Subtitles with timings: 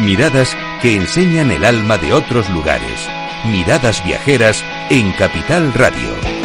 [0.00, 3.08] Miradas que enseñan el alma de otros lugares.
[3.44, 6.41] Miradas viajeras en Capital Radio.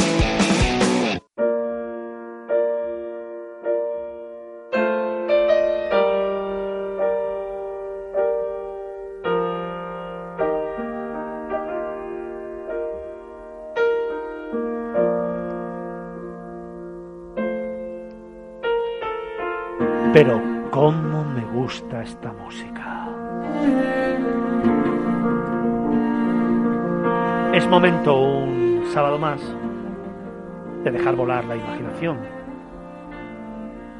[31.17, 32.19] Volar la imaginación,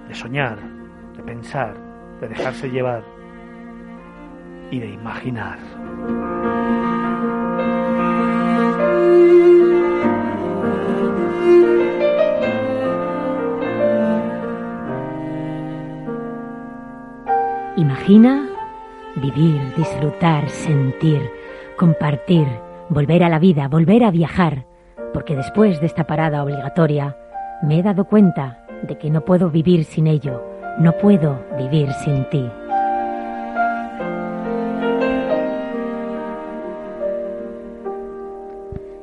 [0.08, 0.60] de soñar,
[1.18, 1.74] de pensar,
[2.22, 3.04] de dejarse llevar
[4.70, 5.58] y de imaginar.
[17.76, 18.48] Imagina
[19.16, 21.22] vivir, disfrutar, sentir,
[21.78, 22.48] compartir,
[22.90, 24.66] volver a la vida, volver a viajar,
[25.14, 27.18] porque después de esta parada obligatoria
[27.62, 30.44] me he dado cuenta de que no puedo vivir sin ello,
[30.80, 32.50] no puedo vivir sin ti.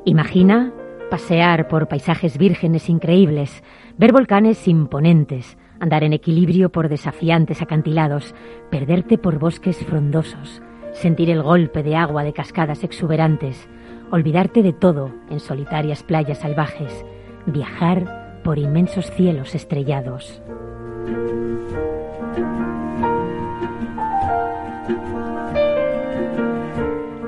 [0.05, 0.73] Imagina
[1.11, 3.63] pasear por paisajes vírgenes increíbles,
[3.97, 8.35] ver volcanes imponentes, andar en equilibrio por desafiantes acantilados,
[8.71, 13.69] perderte por bosques frondosos, sentir el golpe de agua de cascadas exuberantes,
[14.11, 17.05] olvidarte de todo en solitarias playas salvajes,
[17.47, 20.43] viajar por inmensos cielos estrellados.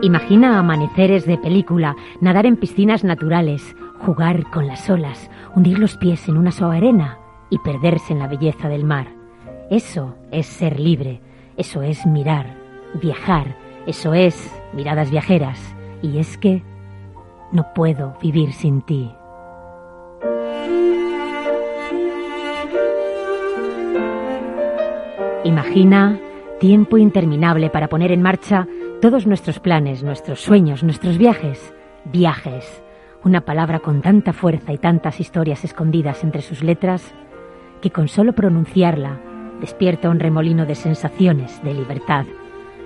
[0.03, 6.29] Imagina amaneceres de película, nadar en piscinas naturales, jugar con las olas, hundir los pies
[6.29, 7.19] en una suave arena
[7.51, 9.09] y perderse en la belleza del mar.
[9.69, 11.21] Eso es ser libre,
[11.57, 12.55] eso es mirar,
[13.03, 15.76] viajar, eso es miradas viajeras.
[16.03, 16.63] Y es que
[17.53, 19.11] no puedo vivir sin ti.
[25.45, 26.19] Imagina
[26.59, 28.67] tiempo interminable para poner en marcha
[29.01, 31.73] todos nuestros planes, nuestros sueños, nuestros viajes.
[32.05, 32.83] Viajes.
[33.23, 37.15] Una palabra con tanta fuerza y tantas historias escondidas entre sus letras
[37.81, 39.21] que con solo pronunciarla
[39.61, 42.27] despierta un remolino de sensaciones, de libertad.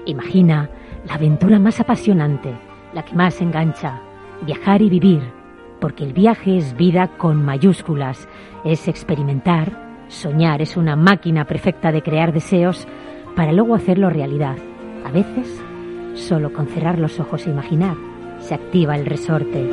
[0.05, 0.71] Imagina
[1.07, 2.55] la aventura más apasionante,
[2.93, 4.01] la que más engancha,
[4.43, 5.23] viajar y vivir,
[5.81, 8.29] porque el viaje es vida con mayúsculas,
[8.65, 12.87] es experimentar, soñar, es una máquina perfecta de crear deseos
[13.37, 14.57] para luego hacerlo realidad.
[15.05, 15.63] A veces,
[16.15, 17.97] solo con cerrar los ojos e imaginar,
[18.41, 19.69] se activa el resorte.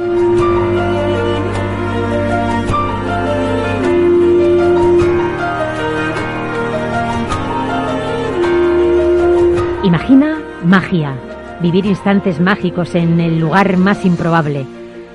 [9.83, 11.15] Imagina magia,
[11.61, 14.65] vivir instantes mágicos en el lugar más improbable,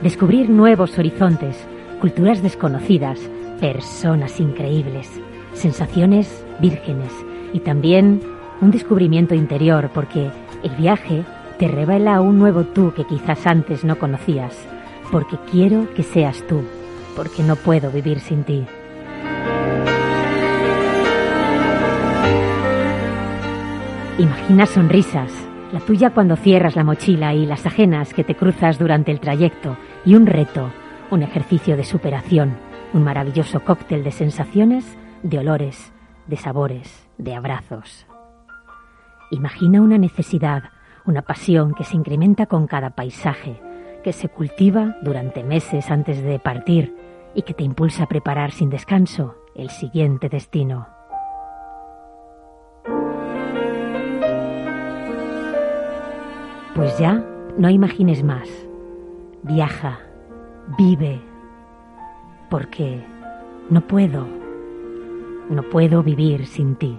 [0.02, 1.56] descubrir nuevos horizontes,
[2.00, 3.20] culturas desconocidas,
[3.60, 5.08] personas increíbles,
[5.54, 7.12] sensaciones vírgenes
[7.52, 8.20] y también
[8.60, 10.30] un descubrimiento interior porque
[10.62, 11.24] el viaje
[11.58, 14.56] te revela un nuevo tú que quizás antes no conocías,
[15.12, 16.62] porque quiero que seas tú,
[17.14, 18.64] porque no puedo vivir sin ti.
[24.18, 25.32] Imagina sonrisas,
[25.72, 29.76] la tuya cuando cierras la mochila y las ajenas que te cruzas durante el trayecto,
[30.04, 30.70] y un reto,
[31.10, 32.56] un ejercicio de superación,
[32.92, 35.92] un maravilloso cóctel de sensaciones, de olores,
[36.26, 38.06] de sabores, de abrazos.
[39.30, 40.64] Imagina una necesidad,
[41.06, 43.58] una pasión que se incrementa con cada paisaje,
[44.04, 46.94] que se cultiva durante meses antes de partir
[47.34, 51.01] y que te impulsa a preparar sin descanso el siguiente destino.
[56.74, 57.22] Pues ya
[57.58, 58.48] no imagines más.
[59.42, 60.00] Viaja,
[60.78, 61.20] vive,
[62.48, 63.04] porque
[63.68, 64.26] no puedo,
[65.50, 66.98] no puedo vivir sin ti.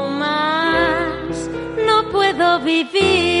[2.61, 3.40] puedo vivir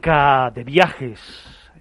[0.00, 1.20] Música de viajes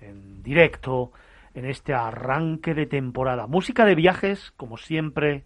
[0.01, 1.13] en directo
[1.53, 3.47] en este arranque de temporada.
[3.47, 5.45] Música de viajes, como siempre,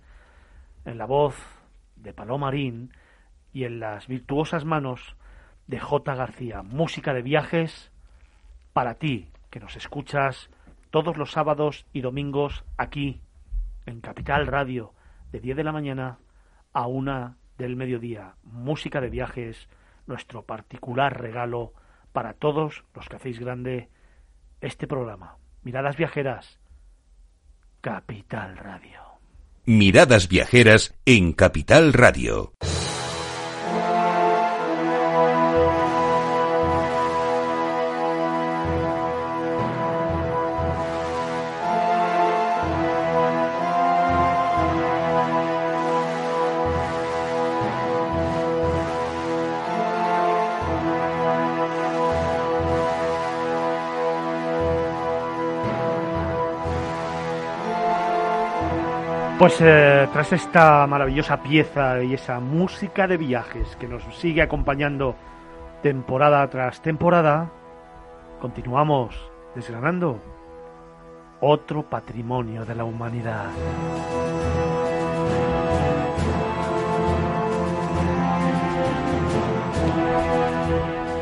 [0.83, 1.35] en la voz
[1.97, 2.91] de Paloma Marín
[3.53, 5.15] y en las virtuosas manos
[5.67, 6.15] de J.
[6.15, 6.63] García.
[6.63, 7.91] Música de viajes
[8.73, 10.49] para ti, que nos escuchas
[10.89, 13.21] todos los sábados y domingos aquí,
[13.85, 14.95] en Capital Radio,
[15.31, 16.17] de 10 de la mañana
[16.73, 18.33] a 1 del mediodía.
[18.41, 19.69] Música de viajes,
[20.07, 21.73] nuestro particular regalo
[22.13, 23.89] para todos los que hacéis grande
[24.61, 25.37] este programa.
[25.63, 26.59] Miradas viajeras,
[27.81, 29.01] Capital Radio.
[29.65, 32.53] Miradas viajeras en Capital Radio.
[59.43, 65.15] Pues eh, tras esta maravillosa pieza y esa música de viajes que nos sigue acompañando
[65.81, 67.51] temporada tras temporada,
[68.39, 69.13] continuamos
[69.53, 70.17] desgranando
[71.41, 73.47] otro patrimonio de la humanidad.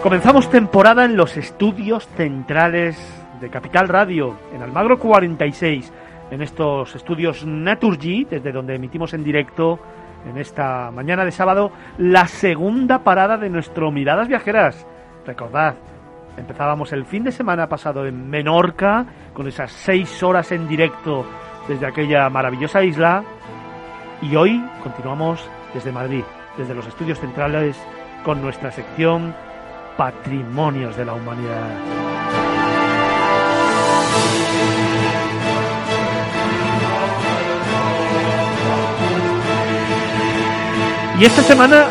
[0.04, 3.00] Comenzamos temporada en los estudios centrales
[3.40, 5.92] de Capital Radio, en Almagro 46,
[6.32, 9.80] en estos estudios Naturgy, desde donde emitimos en directo
[10.30, 14.88] en esta mañana de sábado la segunda parada de nuestro Miradas Viajeras.
[15.26, 15.76] Recordad,
[16.38, 21.26] empezábamos el fin de semana pasado en Menorca, con esas seis horas en directo
[21.68, 23.24] desde aquella maravillosa isla,
[24.22, 26.24] y hoy continuamos desde Madrid.
[26.58, 27.78] desde los estudios centrales
[28.24, 29.34] con nuestra sección
[29.98, 31.70] Patrimonios de la Humanidad.
[41.22, 41.86] Y esta semana,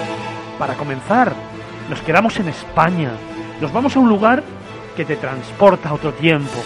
[0.58, 1.32] para comenzar,
[1.88, 3.12] nos quedamos en España.
[3.60, 4.42] Nos vamos a un lugar
[4.96, 6.58] que te transporta a otro tiempo.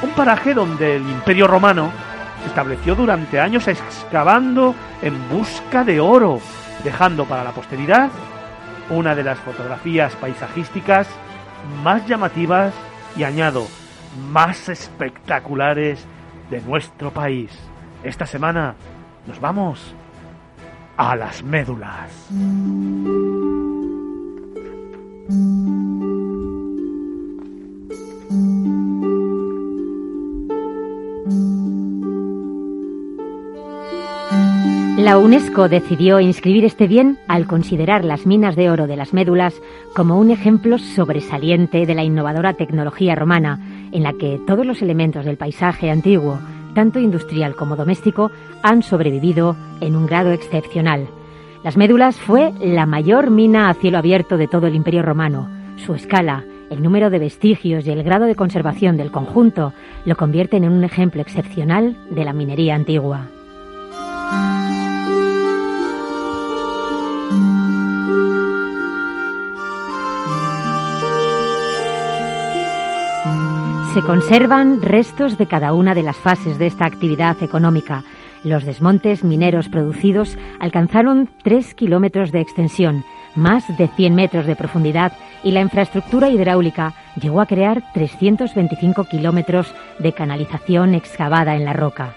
[0.00, 1.92] Un paraje donde el Imperio Romano
[2.40, 6.40] se estableció durante años excavando en busca de oro,
[6.82, 8.08] dejando para la posteridad
[8.88, 11.06] una de las fotografías paisajísticas
[11.84, 12.72] más llamativas
[13.14, 13.66] y añado,
[14.32, 16.02] más espectaculares
[16.48, 17.50] de nuestro país.
[18.02, 18.74] Esta semana
[19.26, 19.94] nos vamos
[20.96, 22.10] a las médulas.
[35.06, 39.54] La UNESCO decidió inscribir este bien al considerar las minas de oro de las médulas
[39.94, 43.60] como un ejemplo sobresaliente de la innovadora tecnología romana,
[43.92, 46.40] en la que todos los elementos del paisaje antiguo,
[46.76, 48.30] tanto industrial como doméstico,
[48.62, 51.08] han sobrevivido en un grado excepcional.
[51.64, 55.48] Las médulas fue la mayor mina a cielo abierto de todo el Imperio romano.
[55.76, 59.72] Su escala, el número de vestigios y el grado de conservación del conjunto
[60.04, 63.26] lo convierten en un ejemplo excepcional de la minería antigua.
[73.96, 78.04] Se conservan restos de cada una de las fases de esta actividad económica.
[78.44, 85.14] Los desmontes mineros producidos alcanzaron 3 kilómetros de extensión, más de 100 metros de profundidad
[85.42, 92.16] y la infraestructura hidráulica llegó a crear 325 kilómetros de canalización excavada en la roca.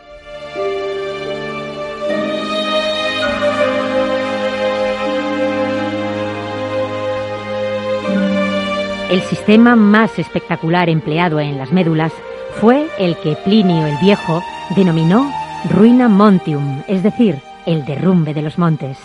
[9.10, 12.13] El sistema más espectacular empleado en las médulas
[12.62, 14.44] fue el que Plinio el Viejo
[14.75, 15.32] denominó
[15.68, 19.00] ruina montium, es decir, el derrumbe de los montes.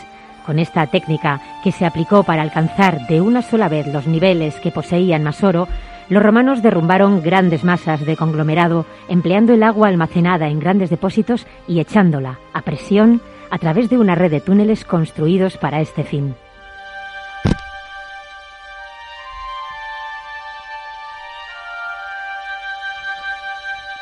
[0.45, 4.71] Con esta técnica, que se aplicó para alcanzar de una sola vez los niveles que
[4.71, 5.69] poseían más oro,
[6.11, 11.81] los romanos derrumbaron grandes masas de conglomerado empleando el agua almacenada en grandes depósitos y
[11.81, 16.35] echándola a presión a través de una red de túneles construidos para este fin.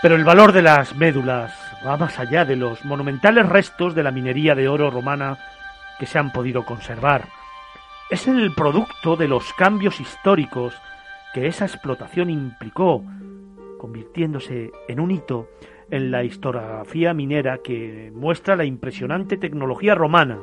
[0.03, 1.55] Pero el valor de las médulas
[1.87, 5.39] va más allá de los monumentales restos de la minería de oro romana
[5.97, 7.29] que se han podido conservar.
[8.11, 10.75] Es el producto de los cambios históricos
[11.33, 13.05] que esa explotación implicó,
[13.79, 15.49] convirtiéndose en un hito
[15.89, 20.41] en la historiografía minera que muestra la impresionante tecnología romana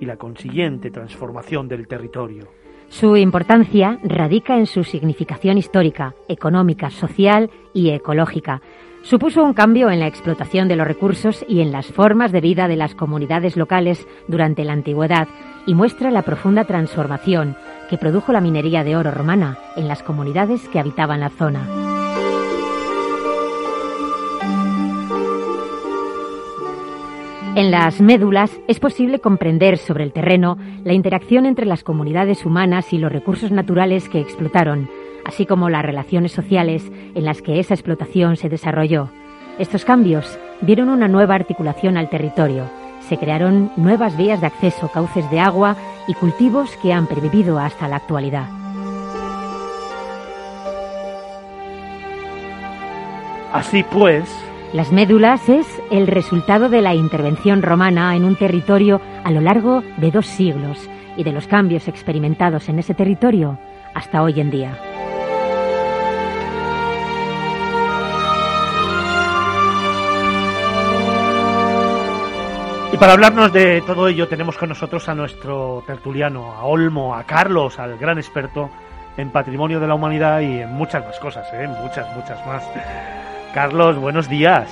[0.00, 2.48] y la consiguiente transformación del territorio.
[2.88, 8.62] Su importancia radica en su significación histórica, económica, social y ecológica.
[9.02, 12.68] Supuso un cambio en la explotación de los recursos y en las formas de vida
[12.68, 15.28] de las comunidades locales durante la antigüedad
[15.66, 17.56] y muestra la profunda transformación
[17.88, 21.95] que produjo la minería de oro romana en las comunidades que habitaban la zona.
[27.56, 32.92] En las médulas es posible comprender sobre el terreno la interacción entre las comunidades humanas
[32.92, 34.90] y los recursos naturales que explotaron,
[35.24, 39.08] así como las relaciones sociales en las que esa explotación se desarrolló.
[39.58, 42.64] Estos cambios dieron una nueva articulación al territorio.
[43.08, 47.88] Se crearon nuevas vías de acceso, cauces de agua y cultivos que han pervivido hasta
[47.88, 48.50] la actualidad.
[53.50, 59.30] Así pues, las médulas es el resultado de la intervención romana en un territorio a
[59.30, 63.58] lo largo de dos siglos y de los cambios experimentados en ese territorio
[63.94, 64.78] hasta hoy en día.
[72.92, 77.24] Y para hablarnos de todo ello tenemos con nosotros a nuestro tertuliano, a Olmo, a
[77.24, 78.70] Carlos, al gran experto
[79.16, 81.68] en patrimonio de la humanidad y en muchas más cosas, ¿eh?
[81.82, 82.64] muchas, muchas más.
[83.56, 84.68] Carlos, buenos días.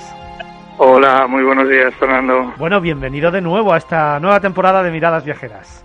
[0.77, 2.53] Hola, muy buenos días, Fernando.
[2.59, 5.83] Bueno, bienvenido de nuevo a esta nueva temporada de Miradas Viajeras.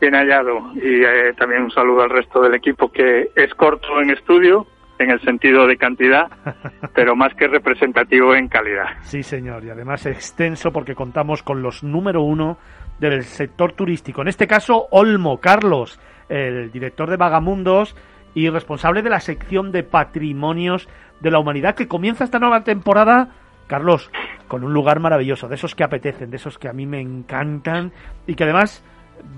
[0.00, 4.12] Bien hallado y eh, también un saludo al resto del equipo que es corto en
[4.12, 4.66] estudio,
[4.98, 6.28] en el sentido de cantidad,
[6.94, 8.96] pero más que representativo en calidad.
[9.02, 12.56] Sí, señor, y además extenso porque contamos con los número uno
[12.98, 14.22] del sector turístico.
[14.22, 16.00] En este caso, Olmo Carlos,
[16.30, 17.94] el director de Vagamundos
[18.34, 20.88] y responsable de la sección de patrimonios
[21.20, 23.30] de la humanidad que comienza esta nueva temporada,
[23.66, 24.10] Carlos,
[24.46, 27.92] con un lugar maravilloso, de esos que apetecen, de esos que a mí me encantan
[28.26, 28.84] y que además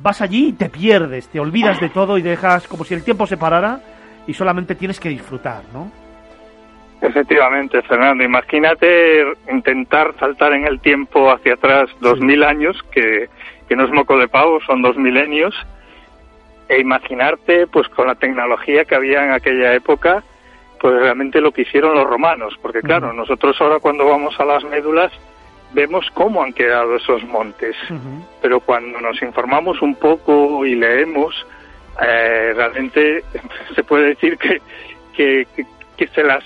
[0.03, 3.27] vas allí y te pierdes, te olvidas de todo y dejas como si el tiempo
[3.27, 3.81] se parara
[4.27, 5.91] y solamente tienes que disfrutar, ¿no?
[7.01, 8.23] Efectivamente, Fernando.
[8.23, 13.29] Imagínate intentar saltar en el tiempo hacia atrás dos mil años, que,
[13.69, 15.55] que no es moco de pavo, son dos milenios,
[16.69, 20.23] e imaginarte, pues con la tecnología que había en aquella época,
[20.81, 22.55] pues realmente lo que hicieron los romanos.
[22.61, 25.13] Porque claro, nosotros ahora cuando vamos a las médulas
[25.73, 27.77] vemos cómo han quedado esos montes,
[28.43, 31.47] pero cuando nos informamos un poco y leemos,
[32.03, 33.23] eh, realmente
[33.75, 34.61] se puede decir que,
[35.15, 35.47] que,
[35.97, 36.45] que se las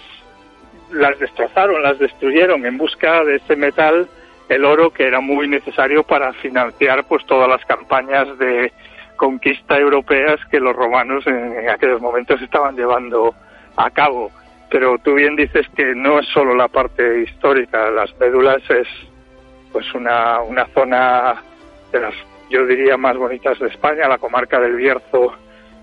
[0.90, 4.08] las destrozaron, las destruyeron en busca de ese metal,
[4.48, 8.72] el oro que era muy necesario para financiar pues todas las campañas de
[9.16, 13.34] conquista europeas que los romanos en, aquellos momentos estaban llevando
[13.76, 14.30] a cabo.
[14.70, 18.88] Pero tú bien dices que no es solo la parte histórica, las médulas es
[19.72, 21.42] pues una, una zona
[21.92, 22.14] de las
[22.50, 25.34] yo diría más bonitas de España, la comarca del Bierzo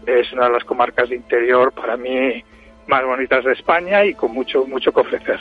[0.05, 2.43] es una de las comarcas de interior para mí
[2.87, 5.39] más bonitas de España y con mucho, mucho que ofrecer.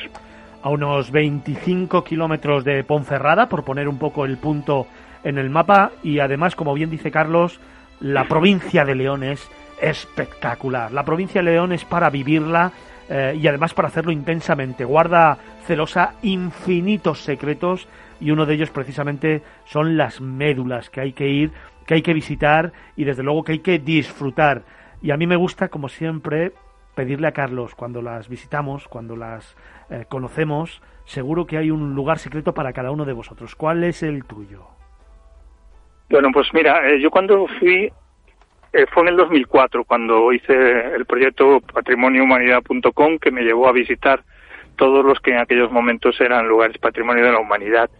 [0.62, 4.86] A unos 25 kilómetros de Ponferrada, por poner un poco el punto
[5.24, 7.60] en el mapa, y además, como bien dice Carlos,
[8.00, 9.50] la provincia de León es
[9.80, 10.92] espectacular.
[10.92, 12.72] La provincia de León es para vivirla
[13.08, 14.84] eh, y además para hacerlo intensamente.
[14.84, 17.88] Guarda celosa infinitos secretos
[18.20, 21.52] y uno de ellos precisamente son las médulas que hay que ir,
[21.86, 24.62] que hay que visitar y desde luego que hay que disfrutar.
[25.02, 26.52] Y a mí me gusta, como siempre,
[26.94, 29.56] pedirle a Carlos cuando las visitamos, cuando las
[29.88, 33.54] eh, conocemos, seguro que hay un lugar secreto para cada uno de vosotros.
[33.56, 34.66] ¿Cuál es el tuyo?
[36.10, 37.90] Bueno, pues mira, eh, yo cuando fui,
[38.72, 44.22] eh, fue en el 2004, cuando hice el proyecto patrimoniohumanidad.com que me llevó a visitar
[44.76, 47.90] todos los que en aquellos momentos eran lugares patrimonio de la humanidad.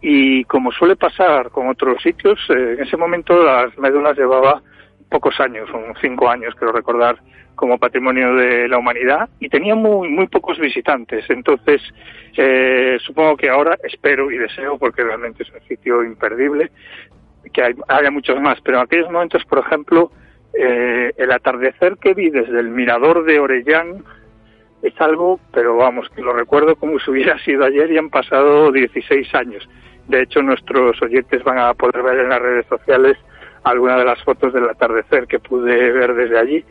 [0.00, 4.62] Y como suele pasar con otros sitios, en ese momento las médulas llevaba
[5.10, 7.18] pocos años, son cinco años, creo recordar,
[7.58, 11.24] como patrimonio de la humanidad y tenía muy, muy pocos visitantes.
[11.28, 11.82] Entonces,
[12.36, 16.70] eh, supongo que ahora espero y deseo, porque realmente es un sitio imperdible,
[17.52, 18.60] que haya muchos más.
[18.62, 20.10] Pero en aquellos momentos, por ejemplo,
[20.54, 24.04] eh, el atardecer que vi desde el mirador de Orellán
[24.82, 28.72] es algo, pero vamos, que lo recuerdo como si hubiera sido ayer y han pasado
[28.72, 29.68] 16 años.
[30.08, 33.18] De hecho, nuestros oyentes van a poder ver en las redes sociales
[33.64, 36.64] algunas de las fotos del atardecer que pude ver desde allí.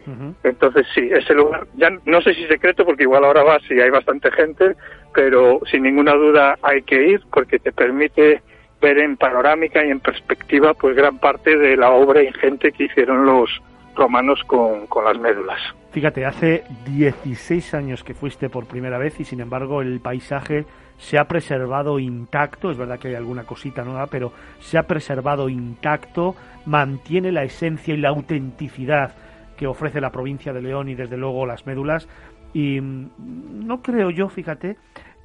[0.43, 3.89] Entonces, sí, ese lugar, ya no sé si secreto, porque igual ahora vas y hay
[3.89, 4.75] bastante gente,
[5.13, 8.41] pero sin ninguna duda hay que ir porque te permite
[8.81, 13.25] ver en panorámica y en perspectiva pues gran parte de la obra ingente que hicieron
[13.25, 13.49] los
[13.95, 15.59] romanos con, con las médulas.
[15.91, 20.65] Fíjate, hace 16 años que fuiste por primera vez y sin embargo el paisaje
[20.97, 25.49] se ha preservado intacto, es verdad que hay alguna cosita nueva, pero se ha preservado
[25.49, 26.35] intacto,
[26.65, 29.15] mantiene la esencia y la autenticidad
[29.57, 32.07] que ofrece la provincia de León y desde luego las médulas.
[32.53, 34.77] Y mm, no creo yo, fíjate,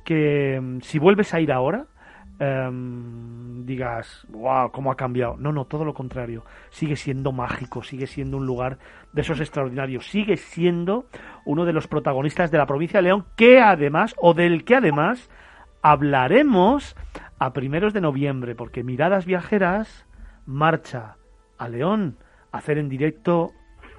[0.04, 1.86] que mm, si vuelves a ir ahora,
[2.42, 5.37] em, digas, wow, cómo ha cambiado.
[5.38, 6.44] No, no, todo lo contrario.
[6.70, 8.78] Sigue siendo mágico, sigue siendo un lugar
[9.12, 11.07] de esos extraordinarios, sigue siendo
[11.44, 15.31] uno de los protagonistas de la provincia de León, que además, o del que además,
[15.83, 16.96] hablaremos
[17.38, 20.05] a primeros de noviembre, porque Miradas Viajeras
[20.44, 21.16] marcha
[21.59, 22.16] a León
[22.50, 23.52] a hacer en directo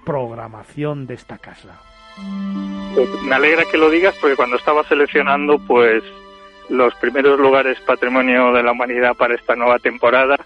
[0.06, 1.80] programación de esta casa.
[2.94, 6.04] Pues me alegra que lo digas porque cuando estaba seleccionando pues
[6.74, 10.38] los primeros lugares patrimonio de la humanidad para esta nueva temporada,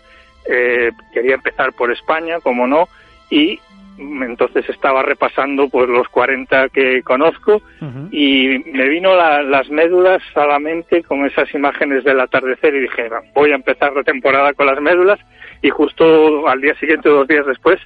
[0.46, 2.88] eh, quería empezar por España, como no,
[3.30, 3.60] y
[3.98, 7.64] entonces estaba repasando pues los 40 que conozco
[8.12, 13.10] y me vino las médulas a la mente con esas imágenes del atardecer y dije,
[13.34, 15.20] voy a empezar la temporada con las médulas
[15.64, 17.80] y justo al día siguiente dos días después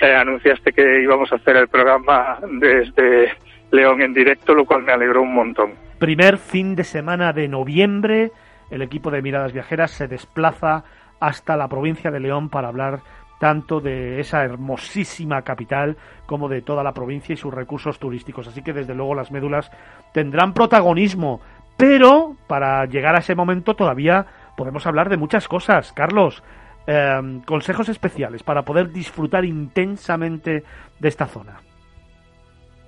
[0.00, 3.32] eh, anunciaste que íbamos a hacer el programa desde
[3.70, 5.74] León en directo, lo cual me alegró un montón.
[6.02, 8.32] Primer fin de semana de noviembre,
[8.72, 10.82] el equipo de Miradas Viajeras se desplaza
[11.20, 13.02] hasta la provincia de León para hablar
[13.38, 18.48] tanto de esa hermosísima capital como de toda la provincia y sus recursos turísticos.
[18.48, 19.70] Así que desde luego las médulas
[20.12, 21.40] tendrán protagonismo,
[21.76, 25.92] pero para llegar a ese momento todavía podemos hablar de muchas cosas.
[25.92, 26.42] Carlos,
[26.84, 30.64] em, consejos especiales para poder disfrutar intensamente
[30.98, 31.60] de esta zona.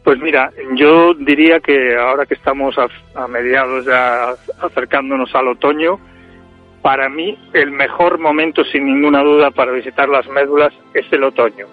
[0.05, 5.99] Pues mira, yo diría que ahora que estamos a, mediados ya acercándonos al otoño,
[6.83, 11.67] para mí el mejor momento sin ninguna duda para visitar las médulas es el otoño,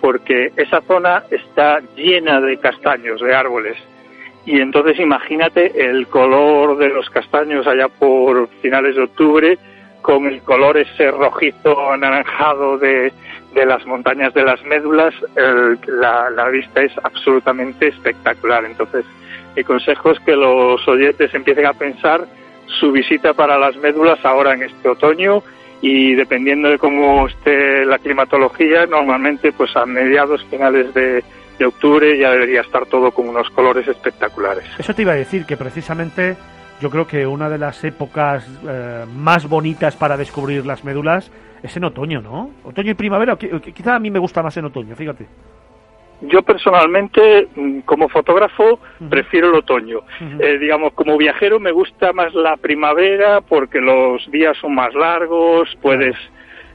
[0.00, 3.76] porque esa zona está llena de castaños, de árboles.
[4.46, 9.58] Y entonces imagínate el color de los castaños allá por finales de octubre,
[10.00, 13.12] con el color ese rojizo anaranjado de,
[13.54, 15.14] de las montañas de las médulas,
[15.86, 18.64] la, la, vista es absolutamente espectacular.
[18.64, 19.04] Entonces,
[19.56, 22.26] mi consejo es que los oyentes empiecen a pensar
[22.66, 25.42] su visita para las médulas ahora en este otoño
[25.80, 31.22] y dependiendo de cómo esté la climatología, normalmente pues a mediados finales de,
[31.58, 34.64] de octubre ya debería estar todo con unos colores espectaculares.
[34.78, 36.36] Eso te iba a decir, que precisamente
[36.84, 41.74] yo creo que una de las épocas eh, más bonitas para descubrir las médulas es
[41.78, 42.50] en otoño, ¿no?
[42.62, 45.26] Otoño y primavera, quizá a mí me gusta más en otoño, fíjate.
[46.20, 50.00] Yo personalmente, mm, como fotógrafo, prefiero el otoño.
[50.38, 55.74] Eh, digamos, como viajero me gusta más la primavera porque los días son más largos,
[55.80, 56.16] puedes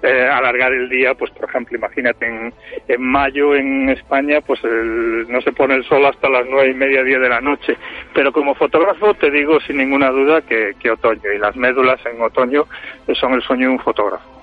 [0.01, 2.53] eh, alargar el día, pues por ejemplo, imagínate en,
[2.87, 7.03] en mayo en España, pues no se pone el sol hasta las nueve y media,
[7.03, 7.77] diez de la noche.
[8.13, 12.21] Pero como fotógrafo te digo sin ninguna duda que, que otoño y las médulas en
[12.21, 12.65] otoño
[13.13, 14.39] son el sueño de un fotógrafo.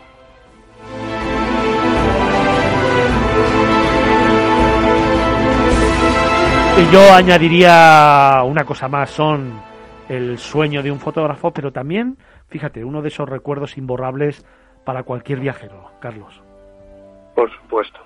[6.79, 9.63] Y yo añadiría una cosa más, son
[10.11, 12.19] el sueño de un fotógrafo, pero también,
[12.51, 14.45] fíjate, uno de esos recuerdos imborrables
[14.87, 16.41] para cualquier viajero, Carlos.
[17.35, 17.99] Por supuesto.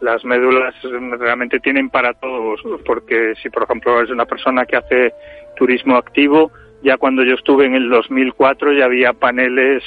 [0.00, 0.74] Las médulas
[1.18, 5.12] realmente tienen para todos, porque si por ejemplo es una persona que hace
[5.56, 6.50] turismo activo,
[6.82, 9.82] ya cuando yo estuve en el 2004 ya había paneles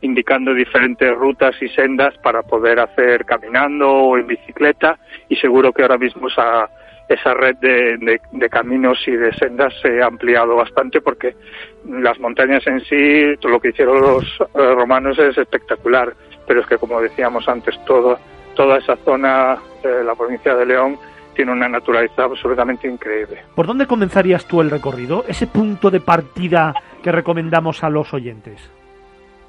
[0.00, 5.82] indicando diferentes rutas y sendas para poder hacer caminando o en bicicleta y seguro que
[5.82, 6.68] ahora mismo esa,
[7.08, 11.34] esa red de, de, caminos y de sendas se ha ampliado bastante porque
[11.88, 16.12] las montañas en sí, todo lo que hicieron los eh, romanos es espectacular,
[16.46, 18.18] pero es que como decíamos antes, todo,
[18.54, 19.58] toda esa zona
[20.04, 20.98] la provincia de León
[21.34, 23.42] tiene una naturaleza absolutamente increíble.
[23.54, 25.24] ¿Por dónde comenzarías tú el recorrido?
[25.28, 28.70] Ese punto de partida que recomendamos a los oyentes.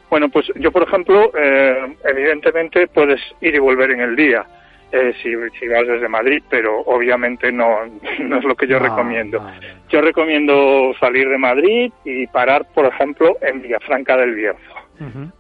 [0.10, 4.46] Bueno, pues yo, por ejemplo, eh, evidentemente puedes ir y volver en el día
[4.92, 7.80] eh, si, vas desde Madrid, pero obviamente no,
[8.20, 9.46] no es lo que yo recomiendo.
[9.90, 14.76] Yo recomiendo salir de Madrid y parar, por ejemplo, en Villafranca del Bierzo,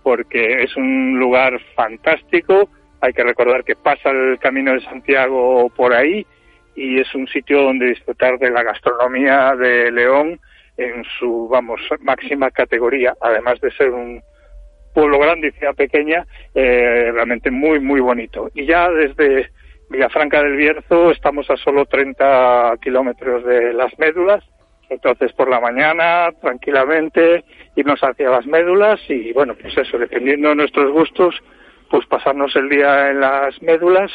[0.03, 2.69] porque es un lugar fantástico.
[2.99, 6.25] Hay que recordar que pasa el Camino de Santiago por ahí
[6.75, 10.39] y es un sitio donde disfrutar de la gastronomía de León
[10.77, 14.21] en su, vamos, máxima categoría, además de ser un,
[14.97, 18.49] pueblo grande y ciudad pequeña, eh, realmente muy, muy bonito.
[18.55, 19.51] Y ya desde
[19.91, 24.43] Villafranca del Bierzo estamos a solo 30 kilómetros de las médulas,
[24.89, 27.43] entonces por la mañana, tranquilamente,
[27.75, 31.36] irnos hacia las médulas y bueno, pues eso, dependiendo de nuestros gustos,
[31.91, 34.12] pues pasarnos el día en las médulas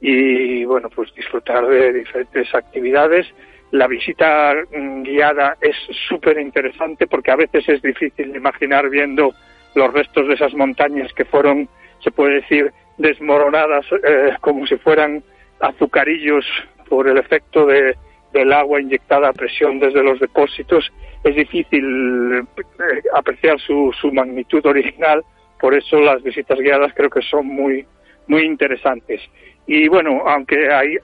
[0.00, 3.26] y bueno, pues disfrutar de diferentes actividades.
[3.72, 5.74] La visita mm, guiada es
[6.08, 9.34] súper interesante porque a veces es difícil imaginar viendo
[9.74, 11.68] los restos de esas montañas que fueron,
[12.02, 15.22] se puede decir, desmoronadas eh, como si fueran
[15.60, 16.44] azucarillos
[16.88, 17.96] por el efecto de,
[18.32, 20.90] del agua inyectada a presión desde los depósitos,
[21.24, 25.22] es difícil eh, apreciar su, su magnitud original,
[25.60, 27.86] por eso las visitas guiadas creo que son muy,
[28.26, 29.20] muy interesantes.
[29.66, 30.96] Y bueno, aunque hay,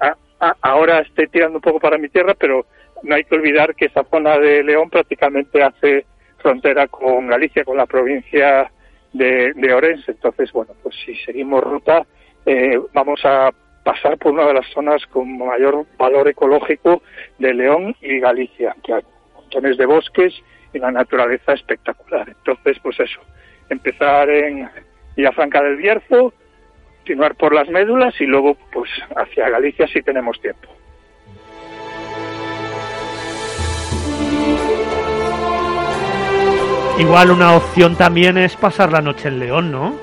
[0.63, 2.67] ahora esté tirando un poco para mi tierra, pero
[3.03, 6.07] no hay que olvidar que esa zona de León prácticamente hace
[6.47, 8.71] frontera con Galicia, con la provincia
[9.13, 10.13] de, de Orense.
[10.13, 12.07] Entonces, bueno, pues si seguimos ruta,
[12.45, 13.51] eh, vamos a
[13.83, 17.03] pasar por una de las zonas con mayor valor ecológico
[17.41, 19.03] de León y Galicia, que hay
[19.35, 20.35] montones de bosques
[20.73, 22.29] y la naturaleza espectacular.
[22.29, 23.21] Entonces, pues eso,
[23.69, 24.69] empezar en
[25.17, 26.33] Villafranca del Bierzo,
[26.99, 30.69] continuar por las médulas y luego pues hacia Galicia si tenemos tiempo.
[36.99, 39.95] Igual una opción también es pasar la noche en León, ¿no?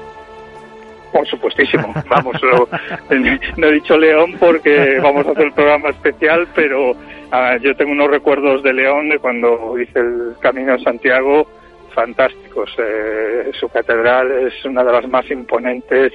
[1.12, 1.94] Por supuestísimo.
[2.08, 2.36] Vamos,
[3.58, 6.94] no he dicho León porque vamos a hacer el programa especial, pero
[7.32, 11.48] ah, yo tengo unos recuerdos de León de cuando hice el Camino de Santiago
[11.94, 12.72] fantásticos.
[12.78, 16.12] Eh, su catedral es una de las más imponentes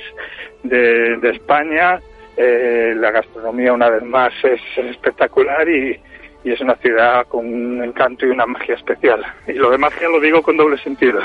[0.63, 2.01] de, España.
[2.37, 5.99] Eh, la gastronomía, una vez más, es espectacular y,
[6.45, 9.25] y es una ciudad con un encanto y una magia especial.
[9.47, 11.21] Y lo de magia lo digo con doble sentido.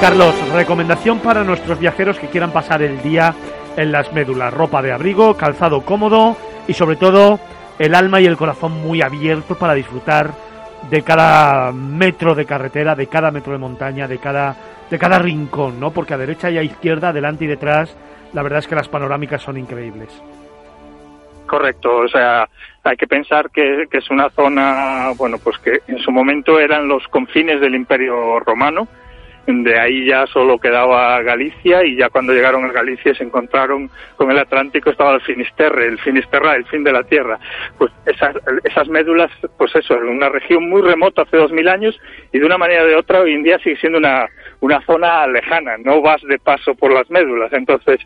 [0.00, 3.34] Carlos, recomendación para nuestros viajeros que quieran pasar el día
[3.76, 7.38] en las médulas, ropa de abrigo, calzado cómodo y sobre todo
[7.78, 10.32] el alma y el corazón muy abiertos para disfrutar
[10.88, 14.56] de cada metro de carretera, de cada metro de montaña, de cada
[14.90, 15.92] de cada rincón, ¿no?
[15.92, 17.96] Porque a derecha y a izquierda, adelante y detrás,
[18.32, 20.08] la verdad es que las panorámicas son increíbles.
[21.46, 22.48] Correcto, o sea,
[22.84, 26.86] hay que pensar que, que, es una zona, bueno, pues que en su momento eran
[26.86, 28.86] los confines del Imperio Romano,
[29.46, 34.30] de ahí ya solo quedaba Galicia y ya cuando llegaron a Galicia se encontraron con
[34.30, 37.38] el Atlántico estaba el Finisterre, el Finisterra, el fin de la tierra.
[37.78, 41.98] Pues esas, esas médulas, pues eso, en una región muy remota hace dos mil años
[42.32, 44.28] y de una manera o de otra hoy en día sigue siendo una,
[44.60, 47.52] una zona lejana, no vas de paso por las médulas.
[47.52, 48.00] Entonces,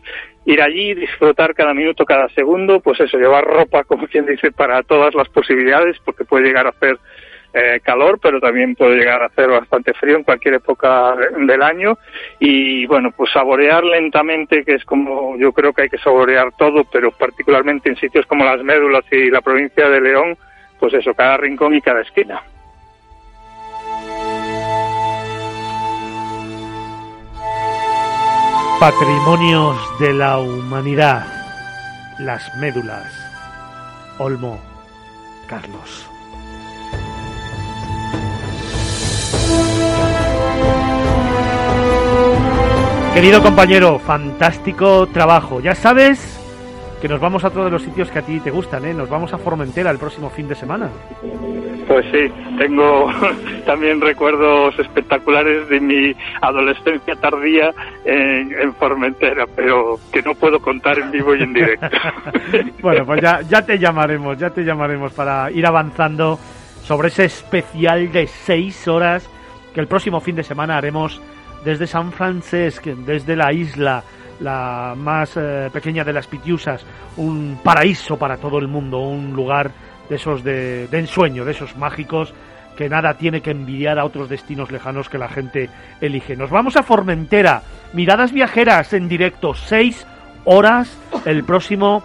[0.45, 4.81] ir allí, disfrutar cada minuto, cada segundo, pues eso, llevar ropa, como quien dice, para
[4.83, 6.97] todas las posibilidades, porque puede llegar a hacer
[7.53, 11.97] eh, calor, pero también puede llegar a hacer bastante frío en cualquier época del año.
[12.39, 16.83] Y bueno, pues saborear lentamente, que es como yo creo que hay que saborear todo,
[16.91, 20.37] pero particularmente en sitios como las médulas y la provincia de León,
[20.79, 22.41] pues eso, cada rincón y cada esquina.
[28.79, 31.25] Patrimonios de la humanidad.
[32.19, 33.05] Las médulas.
[34.17, 34.59] Olmo.
[35.47, 36.05] Carlos.
[43.13, 45.61] Querido compañero, fantástico trabajo.
[45.61, 46.37] Ya sabes
[47.05, 48.91] que nos vamos a otro de los sitios que a ti te gustan, ¿eh?
[48.91, 50.89] Nos vamos a Formentera el próximo fin de semana.
[51.87, 53.11] Pues sí, tengo
[53.67, 57.71] también recuerdos espectaculares de mi adolescencia tardía
[58.05, 61.85] en, Formentera, pero que no puedo contar en vivo y en directo.
[62.81, 66.39] bueno, pues ya, ya te llamaremos, ya te llamaremos para ir avanzando
[66.81, 69.29] sobre ese especial de seis horas
[69.75, 71.21] que el próximo fin de semana haremos
[71.63, 74.03] desde San Francisco, desde la isla
[74.39, 76.85] la más eh, pequeña de las Pitiusas,
[77.17, 79.71] un paraíso para todo el mundo, un lugar
[80.09, 82.33] de esos de, ensueño, de esos mágicos
[82.77, 85.69] que nada tiene que envidiar a otros destinos lejanos que la gente
[86.01, 86.35] elige.
[86.35, 87.61] Nos vamos a Formentera,
[87.93, 90.05] miradas viajeras en directo, seis
[90.43, 92.03] horas el próximo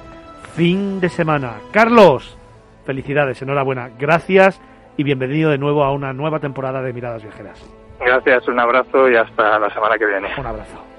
[0.55, 1.55] fin de semana.
[1.73, 2.39] Carlos,
[2.85, 4.61] felicidades, enhorabuena, gracias
[4.97, 7.65] y bienvenido de nuevo a una nueva temporada de Miradas Viajeras.
[7.99, 10.29] Gracias, un abrazo y hasta la semana que viene.
[10.39, 10.90] Un abrazo.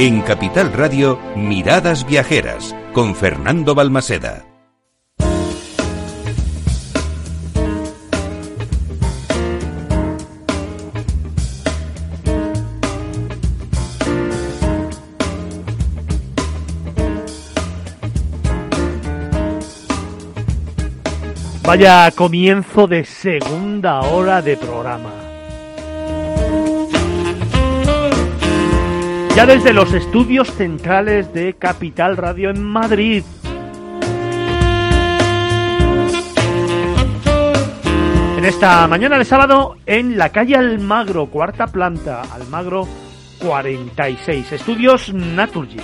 [0.00, 4.44] En Capital Radio, Miradas Viajeras, con Fernando Balmaseda.
[21.64, 25.27] Vaya comienzo de segunda hora de programa.
[29.38, 33.22] Ya desde los estudios centrales de Capital Radio en Madrid.
[38.36, 42.88] En esta mañana de sábado en la calle Almagro, cuarta planta, Almagro
[43.40, 45.78] 46, estudios Naturgy.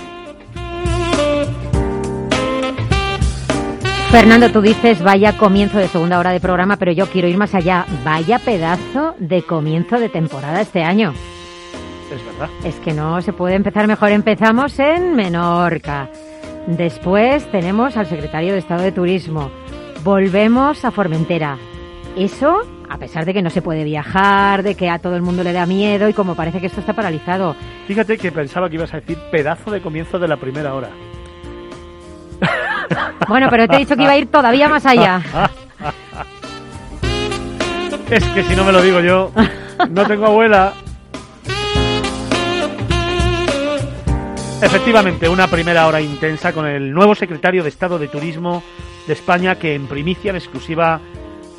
[4.11, 7.55] Fernando, tú dices vaya comienzo de segunda hora de programa, pero yo quiero ir más
[7.55, 7.85] allá.
[8.03, 11.13] Vaya pedazo de comienzo de temporada este año.
[12.15, 12.49] Es verdad.
[12.63, 14.11] Es que no se puede empezar mejor.
[14.11, 16.09] Empezamos en Menorca.
[16.67, 19.51] Después tenemos al secretario de Estado de Turismo.
[20.03, 21.57] Volvemos a Formentera.
[22.15, 25.43] Eso, a pesar de que no se puede viajar, de que a todo el mundo
[25.43, 27.55] le da miedo y como parece que esto está paralizado.
[27.87, 30.89] Fíjate que pensaba que ibas a decir pedazo de comienzo de la primera hora.
[33.27, 35.21] Bueno, pero te he dicho que iba a ir todavía más allá.
[38.09, 39.31] Es que si no me lo digo yo,
[39.89, 40.73] no tengo abuela.
[44.61, 48.63] Efectivamente, una primera hora intensa con el nuevo secretario de Estado de Turismo
[49.05, 51.01] de España que en primicia, en exclusiva,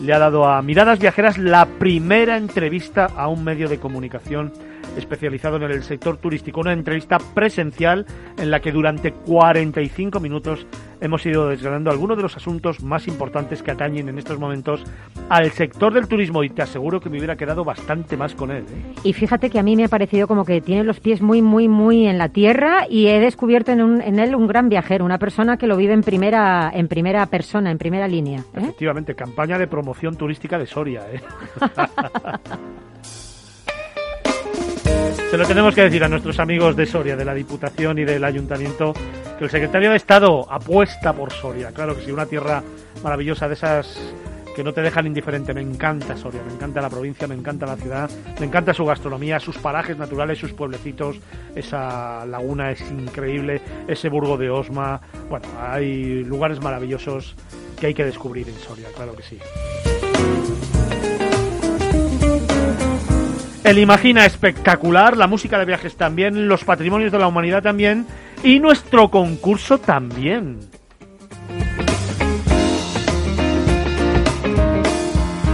[0.00, 4.52] le ha dado a Miradas Viajeras la primera entrevista a un medio de comunicación
[4.96, 6.61] especializado en el sector turístico.
[6.61, 8.06] Una entrevista presencial
[8.38, 10.66] en la que durante 45 minutos
[11.00, 14.85] hemos ido desgranando algunos de los asuntos más importantes que atañen en estos momentos
[15.28, 18.64] al sector del turismo y te aseguro que me hubiera quedado bastante más con él.
[18.64, 18.94] ¿eh?
[19.04, 21.68] Y fíjate que a mí me ha parecido como que tiene los pies muy, muy,
[21.68, 25.66] muy en la tierra y he descubierto en, él un gran viajero, una persona que
[25.66, 28.40] lo vive en primera, en primera persona, en primera línea.
[28.40, 28.61] ¿eh?
[28.61, 31.02] Efectivamente, campaña de promoción turística de Soria.
[31.11, 31.20] ¿eh?
[35.30, 38.22] Se lo tenemos que decir a nuestros amigos de Soria, de la Diputación y del
[38.24, 38.94] Ayuntamiento,
[39.38, 41.72] que el secretario de Estado apuesta por Soria.
[41.72, 42.62] Claro que sí, una tierra
[43.02, 43.98] maravillosa de esas
[44.54, 45.52] que no te dejan indiferente.
[45.52, 48.08] Me encanta Soria, me encanta la provincia, me encanta la ciudad,
[48.38, 51.18] me encanta su gastronomía, sus parajes naturales, sus pueblecitos.
[51.54, 55.00] Esa laguna es increíble, ese burgo de Osma.
[55.28, 57.34] Bueno, hay lugares maravillosos
[57.78, 59.38] que hay que descubrir en Soria, claro que sí.
[63.66, 68.07] El Imagina espectacular, la música de viajes también, los patrimonios de la humanidad también
[68.44, 70.61] y nuestro concurso también.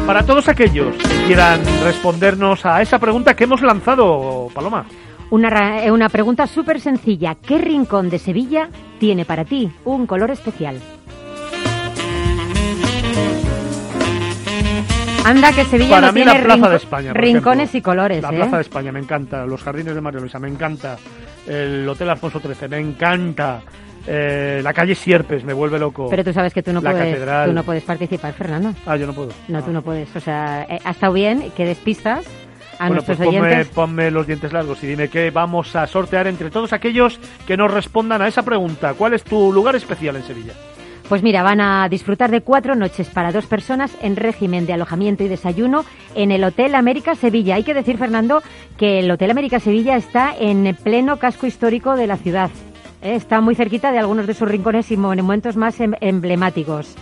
[0.07, 4.85] Para todos aquellos que quieran respondernos a esa pregunta que hemos lanzado, Paloma.
[5.31, 7.37] Una, una pregunta súper sencilla.
[7.37, 8.69] ¿Qué rincón de Sevilla
[9.01, 10.77] tiene para ti un color especial?
[15.25, 17.13] Anda, que Sevilla Para no mí tiene la Plaza de España.
[17.13, 17.79] por rincones ejemplo.
[17.79, 18.37] y colores, La ¿eh?
[18.37, 20.97] Plaza de España me encanta, los jardines de María Luisa me encanta,
[21.47, 23.63] el Hotel Alfonso XIII me encanta,
[24.07, 26.09] eh, la calle Sierpes me vuelve loco.
[26.11, 27.49] Pero tú sabes que tú no, La puedes, catedral.
[27.51, 28.75] tú no puedes participar, Fernando.
[28.85, 29.31] Ah, yo no puedo.
[29.49, 29.63] No, Ah.
[29.63, 30.15] tú no puedes.
[30.17, 32.27] O sea, eh, ha estado bien que despistas
[32.79, 33.69] a Bueno, nuestros pues ponme, oyentes.
[33.69, 37.71] ponme los dientes largos y dime qué vamos a sortear entre todos aquellos que nos
[37.71, 38.95] respondan a esa pregunta.
[38.95, 40.53] ¿Cuál es tu lugar especial en Sevilla?
[41.13, 45.23] Pues mira, van a disfrutar de cuatro noches para dos personas en régimen de alojamiento
[45.23, 47.57] y desayuno en el Hotel América Sevilla.
[47.57, 48.43] Hay que decir, Fernando,
[48.79, 52.49] que el Hotel América Sevilla está en pleno casco histórico de la ciudad.
[53.03, 56.95] Eh, Está muy cerquita de algunos de sus rincones y monumentos más em- emblemáticos.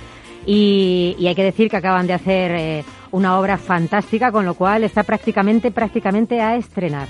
[0.44, 4.82] Y, hay que decir que acaban de hacer eh, una obra fantástica, con lo cual
[4.82, 7.06] está prácticamente, prácticamente a estrenar.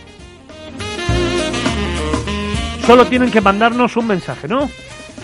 [2.86, 4.68] Solo tienen que mandarnos un mensaje, ¿no?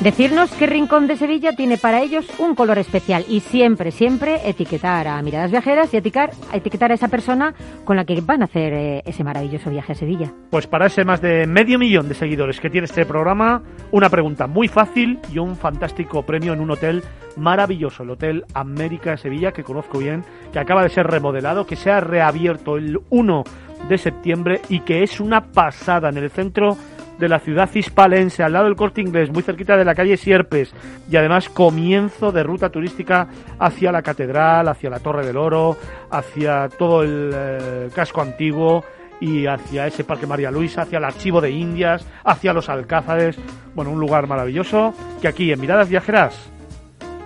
[0.01, 5.09] Decirnos qué rincón de Sevilla tiene para ellos un color especial y siempre, siempre etiquetar
[5.09, 7.55] a Miradas Viajeras y etiquetar, etiquetar a esa persona
[7.85, 10.31] con la que van a hacer eh, ese maravilloso viaje a Sevilla.
[10.51, 14.47] Pues para ese más de medio millón de seguidores que tiene este programa, una pregunta
[14.47, 17.03] muy fácil y un fantástico premio en un hotel
[17.37, 21.77] maravilloso, el Hotel América de Sevilla, que conozco bien, que acaba de ser remodelado, que
[21.77, 23.45] se ha reabierto el 1
[23.89, 26.77] de septiembre y que es una pasada en el centro
[27.19, 30.75] de la ciudad hispalense, al lado del Corte Inglés, muy cerquita de la calle Sierpes,
[31.11, 35.77] y además comienzo de ruta turística hacia la catedral, hacia la Torre del Oro,
[36.11, 38.85] hacia todo el eh, casco antiguo
[39.21, 43.39] y hacia ese Parque María Luisa, hacia el Archivo de Indias, hacia los Alcázares.
[43.75, 46.51] Bueno, un lugar maravilloso que aquí en Miradas Viajeras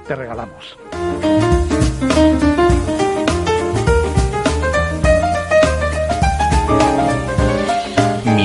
[0.07, 0.79] te regalamos.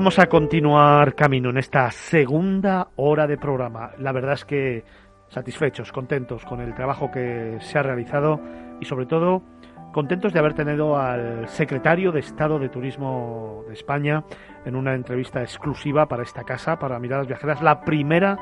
[0.00, 3.90] Vamos a continuar camino en esta segunda hora de programa.
[3.98, 4.82] La verdad es que
[5.28, 8.40] satisfechos, contentos con el trabajo que se ha realizado
[8.80, 9.42] y sobre todo
[9.92, 14.24] contentos de haber tenido al secretario de Estado de Turismo de España
[14.64, 18.38] en una entrevista exclusiva para esta casa, para Miradas Viajeras, la primera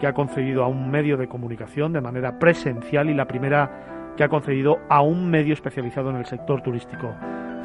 [0.00, 4.24] que ha concedido a un medio de comunicación de manera presencial y la primera que
[4.24, 7.14] ha concedido a un medio especializado en el sector turístico.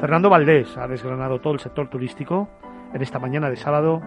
[0.00, 2.48] Fernando Valdés ha desgranado todo el sector turístico
[2.92, 4.00] en esta mañana de sábado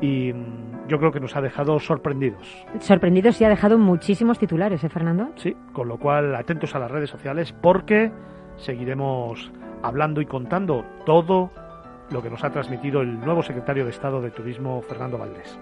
[0.00, 2.66] y mm, yo creo que nos ha dejado sorprendidos.
[2.80, 5.30] Sorprendidos y ha dejado muchísimos titulares, ¿eh, Fernando?
[5.36, 8.12] Sí, con lo cual atentos a las redes sociales porque
[8.56, 9.50] seguiremos
[9.82, 11.50] hablando y contando todo
[12.10, 15.58] lo que nos ha transmitido el nuevo secretario de Estado de Turismo, Fernando Valdés.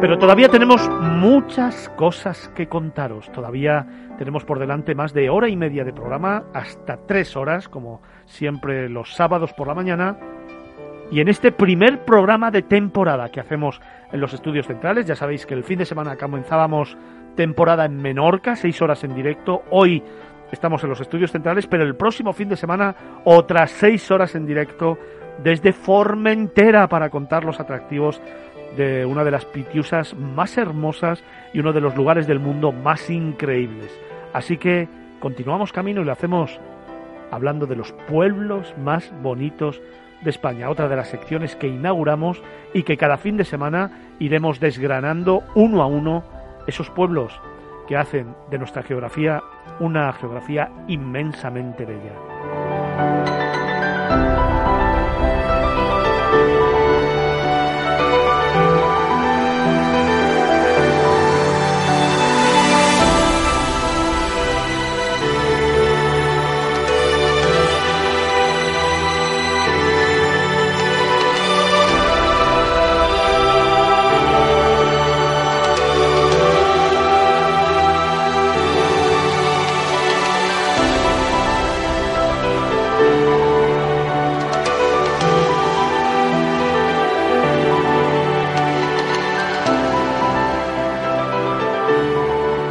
[0.00, 3.32] Pero todavía tenemos muchas cosas que contaros.
[3.32, 3.84] Todavía
[4.18, 8.88] tenemos por delante más de hora y media de programa, hasta tres horas, como siempre
[8.88, 10.18] los sábados por la mañana.
[11.10, 13.80] Y en este primer programa de temporada que hacemos
[14.12, 16.98] en los estudios centrales, ya sabéis que el fin de semana comenzábamos
[17.36, 19.62] temporada en Menorca, seis horas en directo.
[19.70, 20.02] Hoy
[20.50, 24.44] estamos en los estudios centrales, pero el próximo fin de semana otras seis horas en
[24.44, 24.98] directo
[25.42, 28.20] desde Formentera para contar los atractivos
[28.76, 31.22] de una de las pitiusas más hermosas
[31.54, 34.07] y uno de los lugares del mundo más increíbles.
[34.32, 34.88] Así que
[35.20, 36.60] continuamos camino y lo hacemos
[37.30, 39.80] hablando de los pueblos más bonitos
[40.22, 42.42] de España, otra de las secciones que inauguramos
[42.74, 46.24] y que cada fin de semana iremos desgranando uno a uno
[46.66, 47.40] esos pueblos
[47.86, 49.42] que hacen de nuestra geografía
[49.80, 52.37] una geografía inmensamente bella.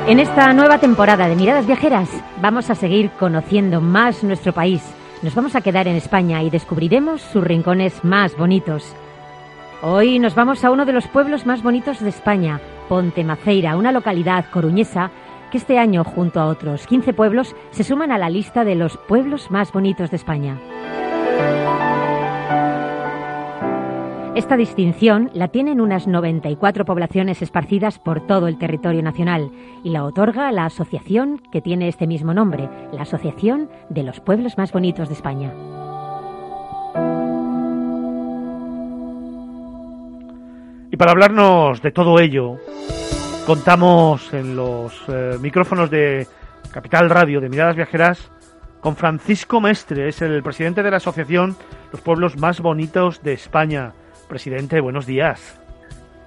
[0.08, 2.10] En esta nueva temporada de Miradas Viajeras
[2.42, 4.82] vamos a seguir conociendo más nuestro país.
[5.22, 8.96] Nos vamos a quedar en España y descubriremos sus rincones más bonitos.
[9.82, 13.92] Hoy nos vamos a uno de los pueblos más bonitos de España, Ponte Maceira, una
[13.92, 15.12] localidad coruñesa
[15.52, 18.96] que este año, junto a otros 15 pueblos, se suman a la lista de los
[18.96, 20.58] pueblos más bonitos de España.
[24.38, 29.50] Esta distinción la tienen unas 94 poblaciones esparcidas por todo el territorio nacional
[29.84, 34.56] y la otorga la asociación que tiene este mismo nombre, la Asociación de los Pueblos
[34.56, 35.54] Más Bonitos de España.
[40.92, 42.58] Y para hablarnos de todo ello,
[43.48, 46.28] contamos en los eh, micrófonos de
[46.72, 48.32] Capital Radio de Miradas Viajeras
[48.82, 51.56] con Francisco Mestre, es el presidente de la Asociación
[51.92, 53.94] Los Pueblos Más Bonitos de España.
[54.28, 55.60] Presidente, buenos días.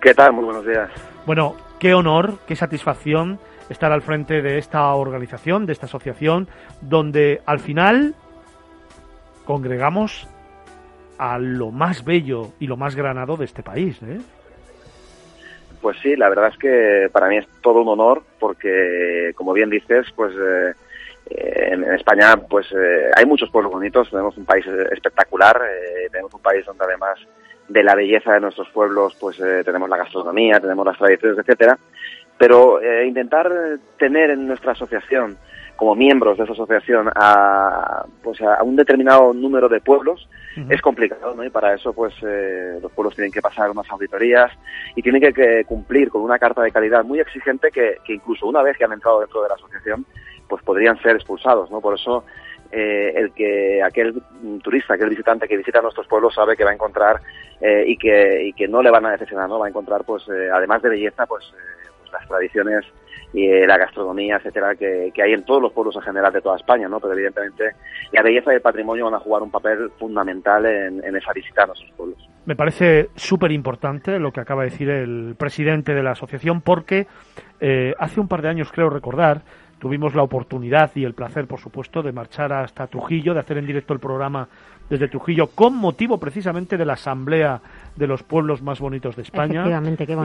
[0.01, 0.33] ¿Qué tal?
[0.33, 0.91] Muy buenos días.
[1.27, 3.39] Bueno, qué honor, qué satisfacción
[3.69, 6.49] estar al frente de esta organización, de esta asociación,
[6.81, 8.15] donde al final
[9.45, 10.29] congregamos
[11.19, 14.01] a lo más bello y lo más granado de este país.
[14.03, 14.19] ¿eh?
[15.83, 19.69] Pues sí, la verdad es que para mí es todo un honor porque, como bien
[19.69, 20.75] dices, pues eh,
[21.27, 25.61] en, España pues eh, hay muchos pueblos bonitos, tenemos un país espectacular,
[26.11, 27.19] tenemos un país donde además
[27.71, 31.79] de la belleza de nuestros pueblos, pues eh, tenemos la gastronomía, tenemos las tradiciones, etcétera.
[32.37, 33.49] Pero eh, intentar
[33.97, 35.39] tener en nuestra asociación,
[35.77, 40.29] como miembros de esa asociación, a, pues a un determinado número de pueblos
[40.69, 41.45] es complicado, ¿no?
[41.45, 44.51] Y para eso, pues eh, los pueblos tienen que pasar unas auditorías
[44.97, 48.63] y tienen que, cumplir con una carta de calidad muy exigente que, que incluso una
[48.63, 50.05] vez que han entrado dentro de la asociación,
[50.49, 51.81] pues podrían ser expulsados, ¿no?
[51.81, 52.25] Por eso
[52.73, 54.23] eh, el que aquel
[54.63, 57.21] turista, aquel visitante que visita nuestros pueblos sabe que va a encontrar
[57.61, 59.59] eh, y, que, y que no le van a decepcionar, ¿no?
[59.59, 61.53] Va a encontrar, pues, eh, además de belleza, pues,
[61.99, 62.85] pues, las tradiciones
[63.33, 66.89] y la gastronomía, etcétera, que, hay en todos los pueblos en general de toda España,
[66.89, 67.01] ¿no?
[67.01, 67.73] Pero evidentemente
[68.13, 71.67] la belleza y el patrimonio van a jugar un papel fundamental en, esa visita a
[71.67, 72.29] nuestros pueblos.
[72.47, 77.07] Me parece súper importante lo que acaba de decir el presidente de la asociación porque
[77.99, 79.43] hace un par de años, creo recordar,
[79.81, 83.67] Tuvimos la oportunidad y el placer, por supuesto, de marchar hasta Trujillo, de hacer en
[83.67, 84.47] directo el programa
[84.91, 87.63] desde Trujillo con motivo precisamente de la Asamblea
[87.97, 89.65] de los Pueblos Más Bonitos de España.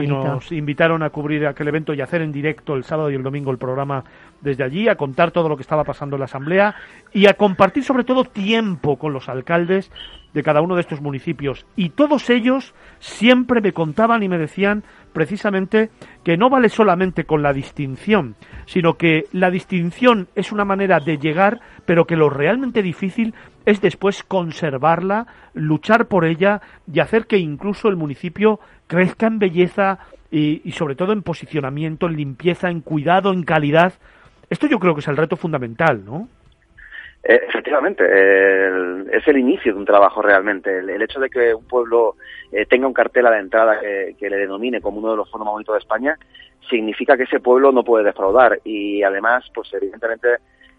[0.02, 3.22] Y nos invitaron a cubrir aquel evento y hacer en directo el sábado y el
[3.22, 4.04] domingo el programa
[4.40, 6.74] desde allí, a contar todo lo que estaba pasando en la Asamblea
[7.12, 9.90] y a compartir sobre todo tiempo con los alcaldes
[10.32, 11.64] de cada uno de estos municipios.
[11.76, 15.90] Y todos ellos siempre me contaban y me decían precisamente
[16.24, 18.34] que no vale solamente con la distinción,
[18.66, 23.34] sino que la distinción es una manera de llegar, pero que lo realmente difícil
[23.66, 29.98] es después conservarla, luchar por ella y hacer que incluso el municipio crezca en belleza
[30.30, 33.92] y, sobre todo en posicionamiento, en limpieza, en cuidado, en calidad.
[34.48, 36.28] Esto yo creo que es el reto fundamental, ¿no?
[37.24, 38.04] Eh, efectivamente,
[39.16, 40.78] es el inicio de un trabajo realmente.
[40.78, 42.14] El, hecho de que un pueblo
[42.52, 45.46] eh, tenga un cartel a la entrada que, le denomine como uno de los fondos
[45.46, 46.16] más bonitos de España
[46.68, 50.28] significa que ese pueblo no puede defraudar y además, pues evidentemente,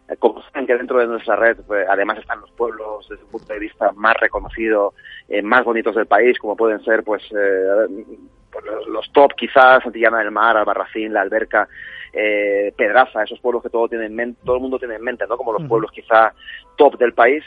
[0.08, 3.91] que dentro de nuestra red, pues, además están los pueblos desde un punto de vista
[3.93, 4.93] más reconocido,
[5.43, 10.58] más bonitos del país, como pueden ser, pues, pues los top quizás, Santillana del Mar,
[10.58, 11.68] Albarracín, La Alberca,
[12.14, 15.26] eh, Pedraza, esos pueblos que todo, tiene en mente, todo el mundo tiene en mente,
[15.28, 15.38] ¿no?
[15.38, 16.34] Como los pueblos quizá
[16.76, 17.43] top del país,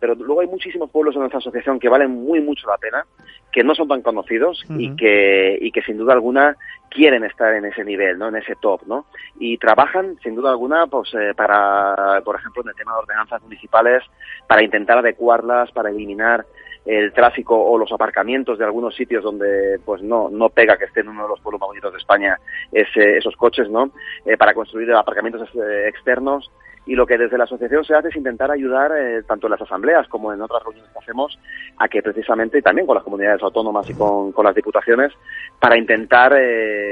[0.00, 3.06] pero luego hay muchísimos pueblos en nuestra asociación que valen muy mucho la pena,
[3.50, 6.56] que no son tan conocidos y que y que sin duda alguna
[6.90, 8.28] quieren estar en ese nivel, ¿no?
[8.28, 9.06] En ese top, ¿no?
[9.38, 13.42] Y trabajan sin duda alguna pues eh, para por ejemplo en el tema de ordenanzas
[13.42, 14.02] municipales
[14.46, 16.44] para intentar adecuarlas, para eliminar
[16.84, 21.08] el tráfico o los aparcamientos de algunos sitios donde pues no no pega que estén
[21.08, 22.38] uno de los pueblos más bonitos de España
[22.72, 23.90] ese, esos coches no
[24.26, 26.50] eh, para construir aparcamientos eh, externos
[26.86, 29.62] y lo que desde la asociación se hace es intentar ayudar eh, tanto en las
[29.62, 31.38] asambleas como en otras reuniones que hacemos
[31.78, 35.12] a que precisamente y también con las comunidades autónomas y con, con las diputaciones
[35.58, 36.32] para intentar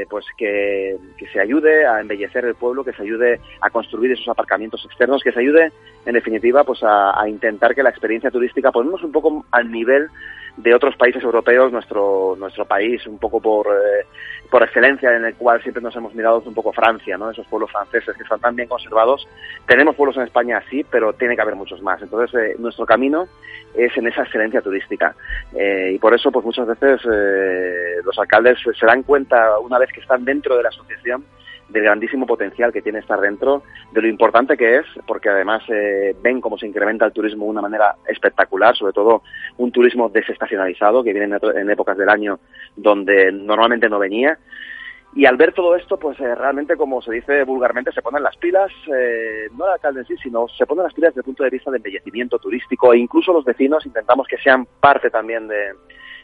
[0.09, 4.28] pues que, que, se ayude a embellecer el pueblo que se ayude a construir esos
[4.28, 5.72] aparcamientos externos que se ayude
[6.07, 10.09] en definitiva pues a, a intentar que la experiencia turística ponemos un poco al nivel
[10.57, 14.07] de otros países europeos, nuestro, nuestro país, un poco por, eh,
[14.50, 17.30] por excelencia, en el cual siempre nos hemos mirado un poco Francia, ¿no?
[17.30, 19.26] Esos pueblos franceses que están tan bien conservados.
[19.66, 22.03] Tenemos pueblos en España así, pero tiene que haber muchos más.
[22.03, 23.26] Entonces, eh, nuestro camino
[23.74, 25.14] es en esa excelencia turística.
[25.55, 27.00] Eh, y por eso, pues muchas veces
[28.05, 31.24] los alcaldes se dan cuenta, una vez que están dentro de la asociación,
[31.72, 33.62] del grandísimo potencial que tiene estar dentro,
[33.92, 37.50] de lo importante que es, porque además eh, ven cómo se incrementa el turismo de
[37.50, 39.22] una manera espectacular, sobre todo
[39.56, 42.38] un turismo desestacionalizado que viene en, épocas del año
[42.76, 44.38] donde normalmente no venía.
[45.14, 48.36] Y al ver todo esto, pues eh, realmente, como se dice vulgarmente, se ponen las
[48.36, 51.44] pilas, eh, no el alcalde en sí, sino se ponen las pilas desde el punto
[51.44, 55.72] de vista de embellecimiento turístico e incluso los vecinos intentamos que sean parte también de,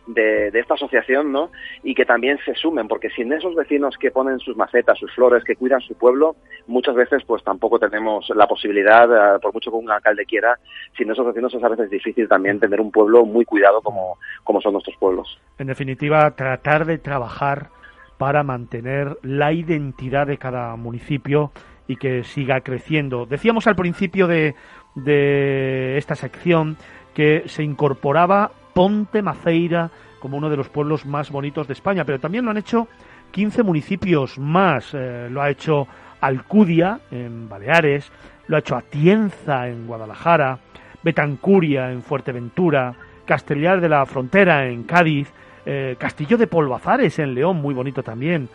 [0.08, 1.50] de, esta asociación, ¿no?
[1.82, 5.44] Y que también se sumen, porque sin esos vecinos que ponen sus macetas, sus flores,
[5.44, 6.36] que cuidan su pueblo,
[6.66, 10.58] muchas veces pues tampoco tenemos la posibilidad, eh, por mucho que un alcalde quiera,
[10.96, 14.60] sin esos vecinos es a veces difícil también tener un pueblo muy cuidado como, como
[14.60, 15.38] son nuestros pueblos.
[15.58, 17.68] En definitiva, tratar de trabajar
[18.16, 21.52] para mantener la identidad de cada municipio
[21.86, 23.26] y que siga creciendo.
[23.26, 24.54] Decíamos al principio de,
[24.94, 26.76] de esta sección
[27.14, 32.20] que se incorporaba Ponte Maceira como uno de los pueblos más bonitos de España, pero
[32.20, 32.86] también lo han hecho
[33.32, 34.90] 15 municipios más.
[34.92, 35.88] Eh, lo ha hecho
[36.20, 38.12] Alcudia, en Baleares,
[38.46, 40.60] lo ha hecho Atienza, en Guadalajara,
[41.02, 42.94] Betancuria, en Fuerteventura,
[43.26, 45.32] Castellar de la Frontera, en Cádiz,
[45.66, 48.48] eh, Castillo de Polvazares, en León, muy bonito también,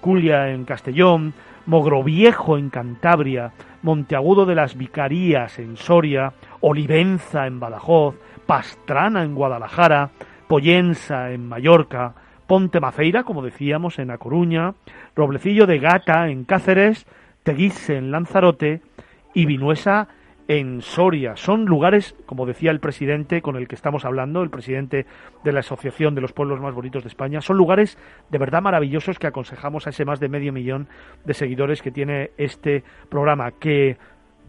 [0.00, 1.34] Culia, en Castellón,
[1.66, 3.50] Mogroviejo, en Cantabria,
[3.82, 8.14] Monteagudo de las Vicarías, en Soria, Olivenza, en Badajoz,
[8.46, 10.10] Pastrana en Guadalajara,
[10.48, 12.14] Pollensa en Mallorca,
[12.46, 14.74] Ponte Maceira, como decíamos, en A Coruña,
[15.16, 17.06] Roblecillo de Gata en Cáceres,
[17.42, 18.82] Teguise en Lanzarote
[19.32, 20.08] y Vinuesa
[20.48, 21.36] en Soria.
[21.36, 25.06] Son lugares, como decía el presidente con el que estamos hablando, el presidente
[25.42, 27.98] de la Asociación de los Pueblos Más Bonitos de España, son lugares
[28.30, 30.88] de verdad maravillosos que aconsejamos a ese más de medio millón
[31.24, 33.96] de seguidores que tiene este programa, que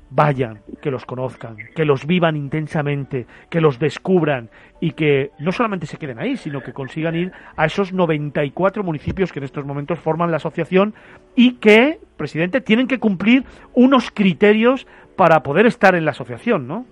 [0.09, 4.49] vayan, que los conozcan, que los vivan intensamente, que los descubran
[4.79, 9.31] y que no solamente se queden ahí, sino que consigan ir a esos 94 municipios
[9.31, 10.93] que en estos momentos forman la asociación
[11.35, 13.43] y que, presidente, tienen que cumplir
[13.73, 16.85] unos criterios para poder estar en la asociación, ¿no?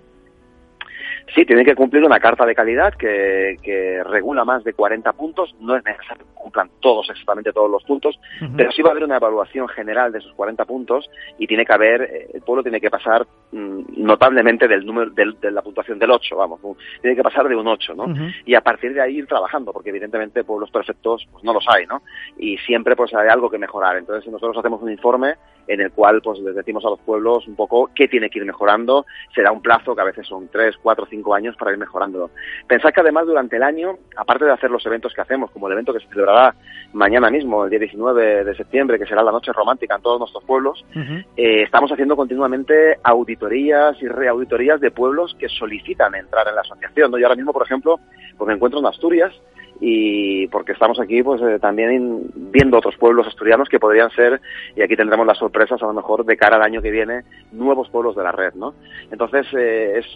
[1.34, 5.54] Sí, tienen que cumplir una carta de calidad que, regula más de 40 puntos.
[5.60, 8.18] No es necesario que cumplan todos, exactamente todos los puntos,
[8.56, 11.72] pero sí va a haber una evaluación general de esos 40 puntos y tiene que
[11.72, 16.10] haber, eh, el pueblo tiene que pasar mm, notablemente del número, de la puntuación del
[16.10, 16.60] 8, vamos,
[17.00, 18.06] tiene que pasar de un 8, ¿no?
[18.44, 21.86] Y a partir de ahí ir trabajando, porque evidentemente pueblos perfectos pues no los hay,
[21.86, 22.02] ¿no?
[22.36, 23.96] Y siempre pues hay algo que mejorar.
[23.96, 25.34] Entonces nosotros hacemos un informe
[25.66, 28.44] en el cual pues les decimos a los pueblos un poco qué tiene que ir
[28.44, 29.06] mejorando.
[29.34, 32.30] Se da un plazo que a veces son 3, 4, cinco años para ir mejorándolo.
[32.66, 35.74] Pensad que además durante el año, aparte de hacer los eventos que hacemos, como el
[35.74, 36.54] evento que se celebrará
[36.92, 40.44] mañana mismo, el día 19 de septiembre, que será la noche romántica en todos nuestros
[40.44, 46.62] pueblos, eh, estamos haciendo continuamente auditorías y reauditorías de pueblos que solicitan entrar en la
[46.62, 47.10] asociación.
[47.10, 47.18] ¿no?
[47.18, 48.00] Y ahora mismo, por ejemplo,
[48.36, 49.32] pues me encuentro en Asturias
[49.80, 54.40] y porque estamos aquí pues eh, también viendo otros pueblos asturianos que podrían ser
[54.76, 57.88] y aquí tendremos las sorpresas a lo mejor de cara al año que viene nuevos
[57.90, 58.74] pueblos de la red no
[59.10, 60.06] entonces eh, es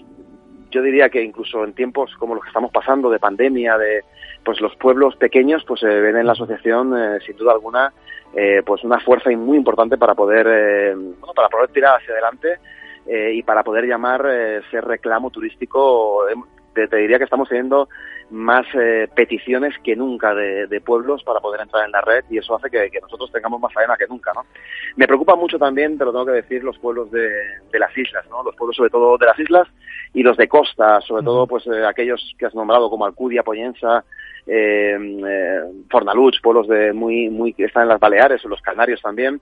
[0.71, 4.05] yo diría que incluso en tiempos como los que estamos pasando de pandemia, de
[4.45, 7.93] pues los pueblos pequeños, pues se ven en la asociación eh, sin duda alguna
[8.35, 12.59] eh, pues una fuerza muy importante para poder eh, bueno, para poder tirar hacia adelante
[13.11, 16.27] y para poder llamar ese reclamo turístico.
[16.75, 17.89] Te, diría que estamos teniendo
[18.31, 18.66] más
[19.14, 22.91] peticiones que nunca de, pueblos para poder entrar en la red y eso hace que,
[23.01, 24.45] nosotros tengamos más faena que nunca, ¿no?
[24.97, 27.29] Me preocupa mucho también, te lo tengo que decir, los pueblos de,
[27.73, 28.43] de las islas, ¿no?
[28.43, 29.69] Los pueblos sobre todo de las islas
[30.12, 34.05] y los de costa, sobre todo pues eh, aquellos que has nombrado como Alcudia, Poyensa,
[34.47, 35.61] eh, eh,
[35.91, 39.41] Fornaluch, pueblos de muy muy que están en las Baleares o los Canarios también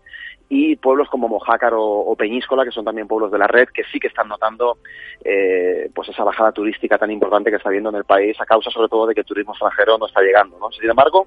[0.49, 3.99] y pueblos como Mojácar o, Peñíscola que son también pueblos de la red que sí
[3.99, 4.78] que están notando
[5.24, 8.70] eh, pues esa bajada turística tan importante que está habiendo en el país a causa
[8.70, 10.70] sobre todo de que el turismo extranjero no está llegando ¿no?
[10.70, 11.26] sin embargo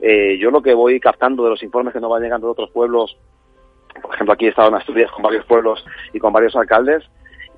[0.00, 2.70] eh, yo lo que voy captando de los informes que nos van llegando de otros
[2.70, 3.16] pueblos
[4.02, 7.08] por ejemplo aquí he estado en Asturias con varios pueblos y con varios alcaldes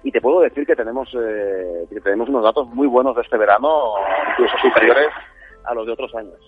[0.02, 3.36] y te puedo decir que tenemos, eh, que tenemos unos datos muy buenos de este
[3.36, 3.94] verano,
[4.30, 5.10] incluso superiores
[5.64, 6.38] a los de otros años.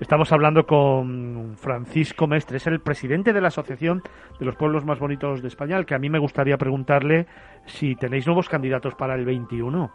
[0.00, 4.02] Estamos hablando con Francisco Mestre, es el presidente de la Asociación
[4.38, 7.26] de los Pueblos Más Bonitos de España, al que a mí me gustaría preguntarle
[7.66, 9.90] si tenéis nuevos candidatos para el 21.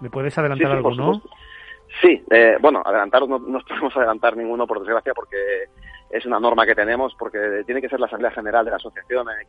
[0.00, 1.22] ¿Me puedes adelantar alguno?
[2.00, 5.36] Sí, eh, bueno, adelantar no, no podemos adelantar ninguno, por desgracia, porque
[6.10, 9.26] es una norma que tenemos porque tiene que ser la Asamblea General de la Asociación
[9.28, 9.46] eh,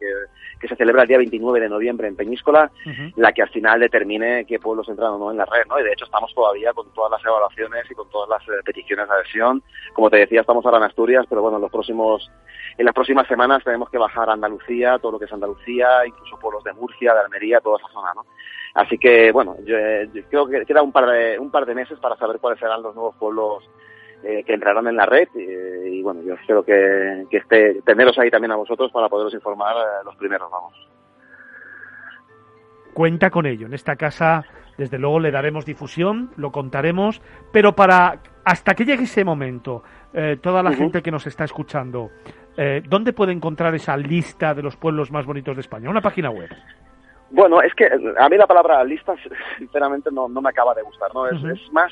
[0.59, 2.71] que, se celebra el día 29 de noviembre en Peñíscola,
[3.17, 5.79] la que al final determine qué pueblos entran o no en la red, ¿no?
[5.79, 9.07] Y de hecho estamos todavía con todas las evaluaciones y con todas las eh, peticiones
[9.07, 9.61] de adhesión.
[9.93, 12.31] Como te decía, estamos ahora en Asturias, pero bueno, en los próximos
[12.77, 16.37] en las próximas semanas tenemos que bajar a Andalucía, todo lo que es Andalucía, incluso
[16.39, 18.25] pueblos de Murcia, de Almería, toda esa zona, ¿no?
[18.73, 21.97] Así que, bueno, yo, eh, creo que queda un par, de, un par de meses
[21.99, 23.63] para saber cuáles serán los nuevos pueblos
[24.25, 28.17] eh, que entrarán en la red eh, y, bueno, yo espero que, que esté, teneros
[28.17, 30.73] ahí también a vosotros para poderos informar los primeros, vamos.
[32.93, 33.67] Cuenta con ello.
[33.67, 34.45] En esta casa,
[34.77, 37.21] desde luego, le daremos difusión, lo contaremos,
[37.51, 42.11] pero para hasta que llegue ese momento, eh, toda la gente que nos está escuchando,
[42.55, 45.89] eh, ¿dónde puede encontrar esa lista de los pueblos más bonitos de España?
[45.89, 46.49] Una página web.
[47.31, 49.15] Bueno, es que a mí la palabra lista,
[49.57, 51.27] sinceramente, no, no me acaba de gustar, ¿no?
[51.27, 51.91] Es, es más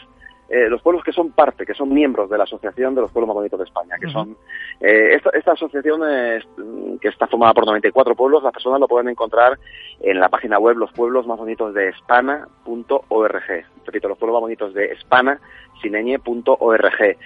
[0.50, 3.28] eh, los pueblos que son parte, que son miembros de la Asociación de los Pueblos
[3.28, 4.36] Más Bonitos de España, que son
[4.80, 6.02] eh, esta, esta, asociación
[7.00, 9.58] que está formada por 94 pueblos, las personas lo pueden encontrar
[10.02, 13.66] en la página web los pueblos más bonitos de Espana.org.
[13.86, 15.40] Repito, los pueblos más bonitos de Espana,
[15.82, 17.18] sineñe.org.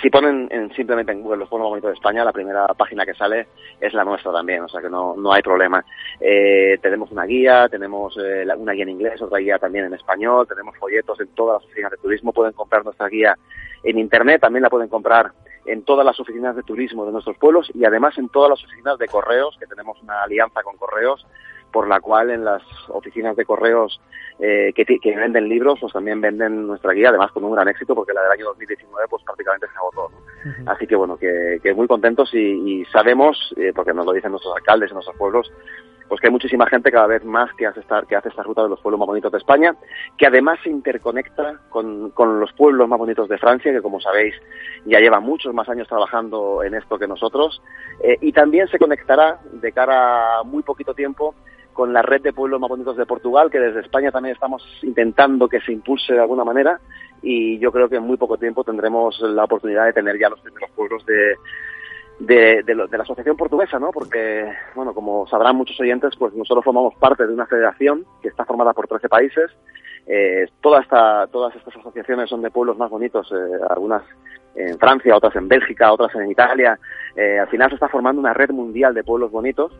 [0.00, 3.14] Si ponen en, simplemente en Google los pueblos bonitos de España, la primera página que
[3.14, 3.48] sale
[3.80, 5.84] es la nuestra también, o sea que no, no hay problema.
[6.20, 10.46] Eh, tenemos una guía, tenemos eh, una guía en inglés, otra guía también en español,
[10.46, 13.36] tenemos folletos en todas las oficinas de turismo, pueden comprar nuestra guía
[13.82, 15.32] en internet, también la pueden comprar
[15.66, 18.98] en todas las oficinas de turismo de nuestros pueblos y además en todas las oficinas
[18.98, 21.26] de correos, que tenemos una alianza con correos,
[21.72, 24.00] por la cual en las oficinas de correos
[24.38, 27.94] eh, que, que, venden libros, pues también venden nuestra guía, además con un gran éxito,
[27.94, 30.10] porque la del año 2019 pues prácticamente se agotó.
[30.10, 30.70] ¿no?
[30.70, 34.30] Así que bueno, que, que muy contentos y, y sabemos, eh, porque nos lo dicen
[34.30, 35.50] nuestros alcaldes en nuestros pueblos,
[36.10, 38.64] pues que hay muchísima gente cada vez más que hace esta, que hace esta ruta
[38.64, 39.76] de los pueblos más bonitos de España,
[40.18, 44.34] que además se interconecta con, con los pueblos más bonitos de Francia, que como sabéis
[44.86, 47.62] ya lleva muchos más años trabajando en esto que nosotros,
[48.02, 51.36] eh, y también se conectará de cara a muy poquito tiempo
[51.72, 55.48] con la red de pueblos más bonitos de Portugal, que desde España también estamos intentando
[55.48, 56.80] que se impulse de alguna manera
[57.22, 60.40] y yo creo que en muy poco tiempo tendremos la oportunidad de tener ya los
[60.40, 61.36] primeros pueblos de,
[62.20, 63.90] de, la Asociación Portuguesa, ¿no?
[63.90, 68.44] Porque, bueno, como sabrán muchos oyentes, pues nosotros formamos parte de una federación que está
[68.44, 69.50] formada por 13 países.
[70.06, 70.82] Eh, toda
[71.30, 74.02] todas estas asociaciones son de pueblos más bonitos, eh, algunas
[74.54, 76.78] en Francia, otras en Bélgica, otras en Italia.
[77.16, 79.72] Eh, al final se está formando una red mundial de pueblos bonitos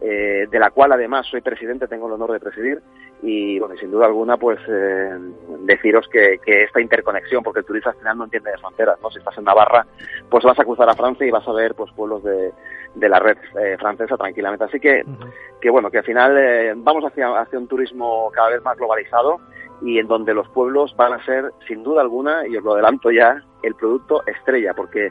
[0.00, 2.80] eh, de la cual además soy presidente, tengo el honor de presidir
[3.20, 5.18] y bueno, sin duda alguna pues eh,
[5.60, 9.10] deciros que, que, esta interconexión, porque el turista al final no entiende de fronteras, ¿no?
[9.10, 9.86] Si estás en Navarra,
[10.30, 12.52] pues vas a cruzar a Francia y vas a ver pues pueblos de,
[12.94, 14.64] de la red eh, francesa tranquilamente.
[14.64, 15.32] Así que, uh -huh.
[15.60, 19.40] que bueno, que al final eh, vamos hacia, hacia un turismo cada vez más globalizado
[19.82, 23.10] y en donde los pueblos van a ser, sin duda alguna, y os lo adelanto
[23.10, 25.10] ya, el producto estrella, porque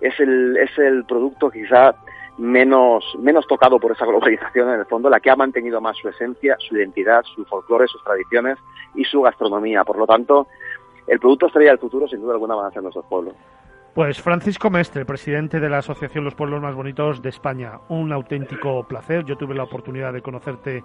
[0.00, 1.94] es el, es el producto quizá
[2.38, 6.08] menos, menos tocado por esa globalización en el fondo, la que ha mantenido más su
[6.08, 8.58] esencia, su identidad, su folclore, sus tradiciones
[8.94, 9.84] y su gastronomía.
[9.84, 10.46] Por lo tanto,
[11.06, 13.34] el producto estrella del futuro sin duda alguna van a ser nuestros pueblos.
[13.94, 18.86] Pues Francisco Mestre, presidente de la Asociación Los Pueblos Más Bonitos de España, un auténtico
[18.86, 19.24] placer.
[19.24, 20.84] Yo tuve la oportunidad de conocerte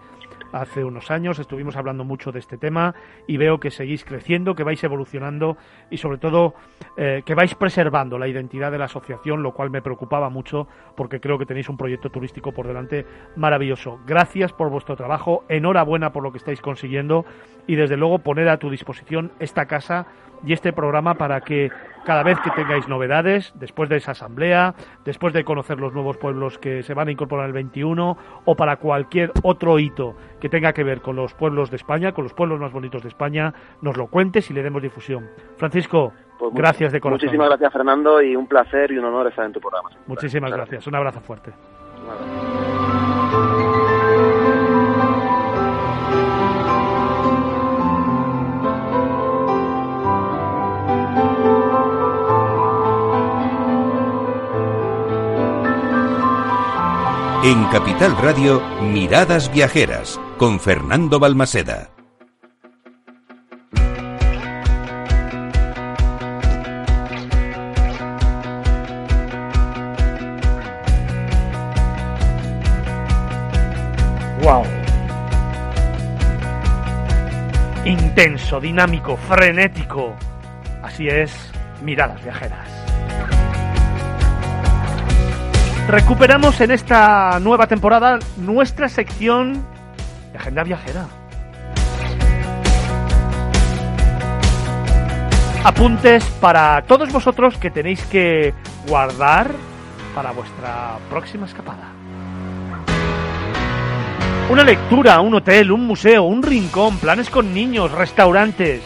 [0.52, 2.96] hace unos años, estuvimos hablando mucho de este tema
[3.28, 5.58] y veo que seguís creciendo, que vais evolucionando
[5.92, 6.56] y sobre todo
[6.98, 11.20] eh, que vais preservando la identidad de la asociación, lo cual me preocupaba mucho porque
[11.20, 14.00] creo que tenéis un proyecto turístico por delante maravilloso.
[14.08, 17.26] Gracias por vuestro trabajo, enhorabuena por lo que estáis consiguiendo
[17.68, 20.08] y desde luego poner a tu disposición esta casa
[20.46, 21.72] y este programa para que
[22.06, 24.74] cada vez que tengáis novedades, después de esa asamblea,
[25.06, 28.78] después de conocer los nuevos pueblos que se van a incorporar el 21 o para
[28.78, 32.60] cualquier otro hito que tenga que ver con los pueblos de España, con los pueblos
[32.60, 35.30] más bonitos de España, nos lo cuentes y le demos difusión.
[35.58, 37.26] Francisco, pues gracias de corazón.
[37.26, 39.90] Muchísimas gracias Fernando y un placer y un honor estar en tu programa.
[40.08, 40.70] Muchísimas gracias.
[40.70, 40.88] gracias.
[40.88, 41.52] Un abrazo fuerte.
[42.04, 42.83] Un abrazo.
[57.46, 61.90] En Capital Radio, Miradas Viajeras, con Fernando Balmaseda.
[74.42, 74.64] ¡Wow!
[77.84, 80.16] Intenso, dinámico, frenético.
[80.82, 82.83] Así es, Miradas Viajeras.
[85.88, 89.66] Recuperamos en esta nueva temporada nuestra sección
[90.32, 91.08] de Agenda Viajera.
[95.64, 98.54] Apuntes para todos vosotros que tenéis que
[98.88, 99.52] guardar
[100.16, 101.90] para vuestra próxima escapada.
[104.50, 108.82] Una lectura, un hotel, un museo, un rincón, planes con niños, restaurantes,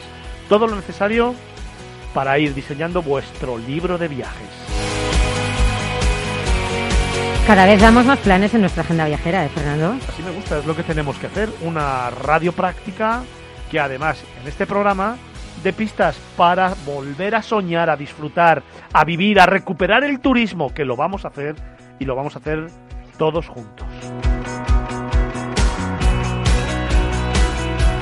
[0.49, 1.35] todo lo necesario
[2.13, 4.66] para ir diseñando vuestro libro de viajes.
[7.47, 9.95] Cada vez damos más planes en nuestra agenda viajera, ¿eh, Fernando?
[10.09, 11.47] Así me gusta, es lo que tenemos que hacer.
[11.61, 13.23] Una radio práctica
[13.71, 15.15] que además en este programa
[15.63, 20.83] de pistas para volver a soñar, a disfrutar, a vivir, a recuperar el turismo, que
[20.83, 21.55] lo vamos a hacer
[21.99, 22.67] y lo vamos a hacer
[23.17, 23.87] todos juntos.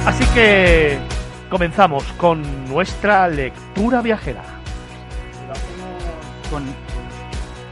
[0.08, 0.98] Así que
[1.52, 4.42] comenzamos con nuestra lectura viajera.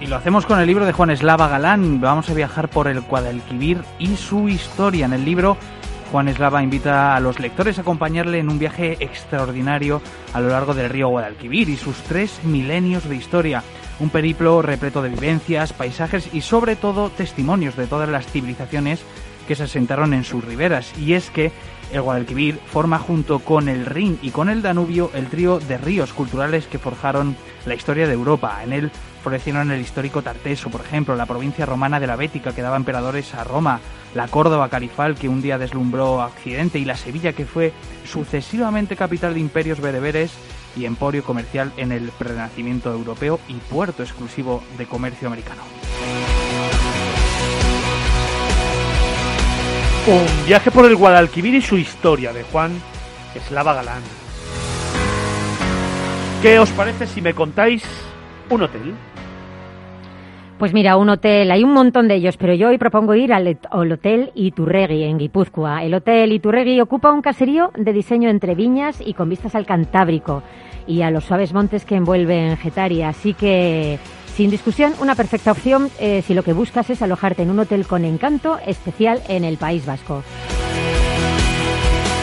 [0.04, 2.02] Y lo hacemos con el libro de Juan Eslava Galán.
[2.02, 5.06] Vamos a viajar por el Guadalquivir y su historia.
[5.06, 5.56] En el libro,
[6.12, 10.02] Juan Eslava invita a los lectores a acompañarle en un viaje extraordinario
[10.34, 13.64] a lo largo del río Guadalquivir y sus tres milenios de historia.
[14.02, 19.00] Un periplo repleto de vivencias, paisajes y sobre todo testimonios de todas las civilizaciones
[19.48, 20.92] que se asentaron en sus riberas.
[21.00, 21.54] Y es que
[21.94, 26.12] el Guadalquivir forma junto con el Rin y con el Danubio el trío de ríos
[26.12, 28.60] culturales que forjaron la historia de Europa.
[28.66, 28.92] En él
[29.24, 33.34] florecieron el histórico Tarteso, por ejemplo, la provincia romana de la Bética que daba emperadores
[33.34, 33.80] a Roma,
[34.14, 37.72] la Córdoba califal que un día deslumbró a Occidente y la Sevilla que fue
[38.06, 40.34] sucesivamente capital de imperios bereberes
[40.76, 45.62] y emporio comercial en el Renacimiento europeo y puerto exclusivo de comercio americano.
[50.06, 52.74] Un viaje por el Guadalquivir y su historia de Juan
[53.36, 54.04] Eslava Galán.
[56.42, 57.84] ¿Qué os parece si me contáis
[58.50, 58.94] un hotel?
[60.64, 63.60] Pues mira, un hotel, hay un montón de ellos, pero yo hoy propongo ir al,
[63.70, 65.84] Hotel Iturregui en Guipúzcoa.
[65.84, 70.42] El Hotel Iturregui ocupa un caserío de diseño entre viñas y con vistas al Cantábrico
[70.88, 73.10] y a los suaves montes que envuelven Getaria.
[73.10, 74.00] Así que,
[74.36, 77.86] sin discusión, una perfecta opción eh, si lo que buscas es alojarte en un hotel
[77.86, 80.24] con encanto especial en el País Vasco.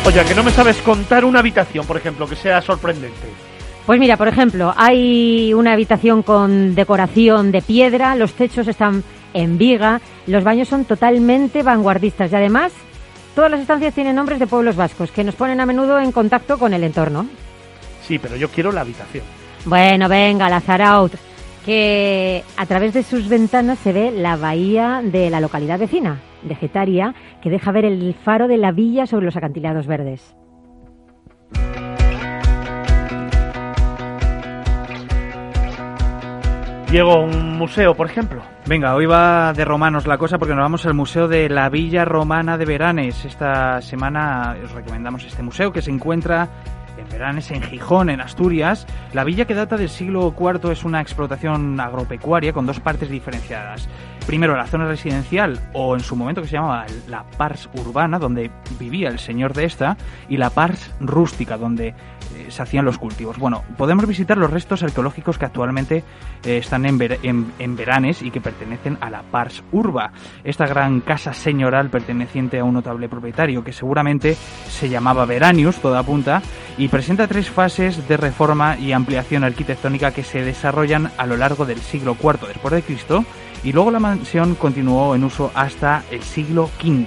[0.07, 3.50] Oye, que no me sabes contar una habitación, por ejemplo, que sea sorprendente.
[3.87, 9.03] Pues mira, por ejemplo, hay una habitación con decoración de piedra, los techos están
[9.35, 12.73] en viga, los baños son totalmente vanguardistas y además
[13.35, 16.59] todas las estancias tienen nombres de pueblos vascos que nos ponen a menudo en contacto
[16.59, 17.27] con el entorno.
[18.07, 19.25] Sí, pero yo quiero la habitación.
[19.65, 21.13] Bueno, venga, la Zaraut,
[21.65, 26.55] que a través de sus ventanas se ve la bahía de la localidad vecina, de
[26.55, 30.35] Getaria, que deja ver el faro de la villa sobre los acantilados verdes.
[36.91, 38.43] Diego, un museo, por ejemplo.
[38.67, 42.05] Venga, hoy va de romanos la cosa porque nos vamos al Museo de la Villa
[42.05, 43.25] Romana de Veranes.
[43.25, 46.49] Esta semana os recomendamos este museo que se encuentra
[46.99, 48.89] en Veranes, en Gijón, en Asturias.
[49.13, 53.89] La villa que data del siglo IV es una explotación agropecuaria con dos partes diferenciadas.
[54.27, 58.51] Primero la zona residencial, o en su momento que se llamaba la Pars urbana, donde
[58.79, 59.97] vivía el señor de esta,
[60.29, 61.95] y la Pars rústica, donde
[62.49, 63.39] se hacían los cultivos.
[63.39, 66.05] Bueno, podemos visitar los restos arqueológicos que actualmente
[66.45, 70.13] eh, están en, en, Veranes y que pertenecen a la Pars Urba,
[70.45, 76.03] esta gran casa señoral perteneciente a un notable propietario que seguramente se llamaba Veranius, toda
[76.03, 76.43] punta,
[76.77, 81.65] y presenta tres fases de reforma y ampliación arquitectónica que se desarrollan a lo largo
[81.65, 83.25] del siglo IV después de Cristo
[83.63, 87.07] y luego la mansión continuó en uso hasta el siglo V.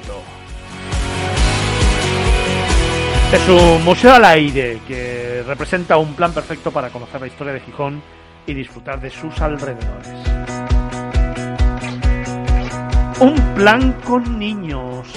[3.33, 7.61] Es un museo al aire que representa un plan perfecto para conocer la historia de
[7.61, 8.01] Gijón
[8.45, 10.07] y disfrutar de sus alrededores.
[13.19, 15.07] Un plan con niños.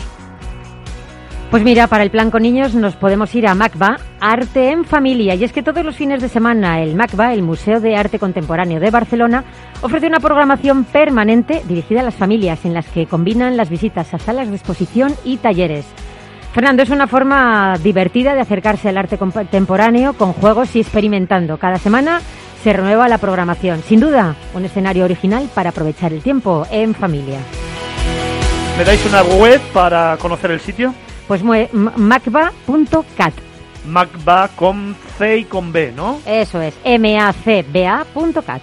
[1.51, 5.37] Pues mira, para el plan con niños nos podemos ir a MACBA, Arte en Familia.
[5.37, 8.81] Y es que todos los fines de semana el MACBA, el Museo de Arte Contemporáneo
[8.81, 9.45] de Barcelona,
[9.81, 14.19] ofrece una programación permanente dirigida a las familias en las que combinan las visitas a
[14.19, 15.87] salas de exposición y talleres.
[16.53, 21.59] Fernando, es una forma divertida de acercarse al arte contemporáneo con juegos y experimentando.
[21.59, 22.21] Cada semana
[22.65, 23.83] se renueva la programación.
[23.83, 27.39] Sin duda, un escenario original para aprovechar el tiempo en familia.
[28.77, 30.93] ¿Me dais una web para conocer el sitio?
[31.29, 33.35] Pues macba.cat.
[33.87, 36.21] Macba con C y con B, ¿no?
[36.27, 38.63] Eso es, macba.cat.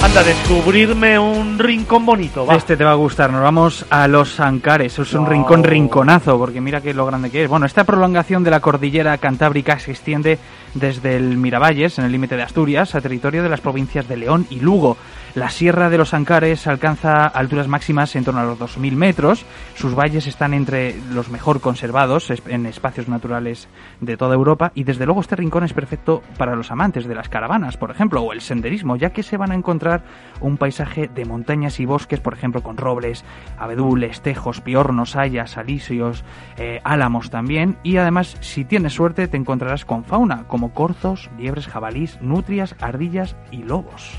[0.00, 2.46] Anda, descubrirme un rincón bonito.
[2.52, 3.32] Este te va a gustar.
[3.32, 4.96] Nos vamos a los Ancares.
[4.96, 7.50] Es un rincón rinconazo, porque mira que lo grande que es.
[7.50, 10.38] Bueno, esta prolongación de la cordillera cantábrica se extiende
[10.74, 14.46] desde el Miravalles, en el límite de Asturias, a territorio de las provincias de León
[14.50, 14.96] y Lugo.
[15.34, 19.44] La Sierra de los Ancares alcanza alturas máximas en torno a los 2.000 metros.
[19.74, 23.68] Sus valles están entre los mejor conservados en espacios naturales
[24.00, 27.28] de toda Europa y desde luego este rincón es perfecto para los amantes de las
[27.28, 29.87] caravanas, por ejemplo, o el senderismo, ya que se van a encontrar
[30.40, 33.24] un paisaje de montañas y bosques, por ejemplo, con robles,
[33.58, 36.24] abedules, tejos, piornos, hayas, alisios,
[36.56, 37.76] eh, álamos también.
[37.82, 43.36] Y además, si tienes suerte, te encontrarás con fauna como corzos, liebres, jabalís, nutrias, ardillas
[43.50, 44.18] y lobos.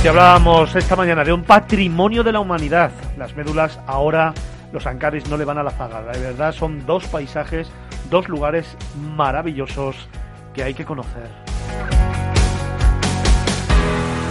[0.00, 4.32] Si hablábamos esta mañana de un patrimonio de la humanidad, las médulas ahora
[4.72, 6.00] los ancares no le van a la zaga.
[6.00, 7.70] De verdad son dos paisajes,
[8.08, 8.76] dos lugares
[9.14, 10.08] maravillosos
[10.54, 11.28] que hay que conocer.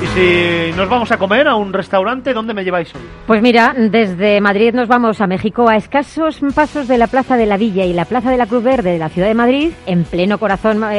[0.02, 3.02] Y si nos vamos a comer a un restaurante, ¿dónde me lleváis hoy?
[3.28, 7.46] Pues mira, desde Madrid nos vamos a México a escasos pasos de la Plaza de
[7.46, 10.06] la Villa y la Plaza de la Cruz Verde de la ciudad de Madrid, en
[10.06, 10.96] pleno corazón eh,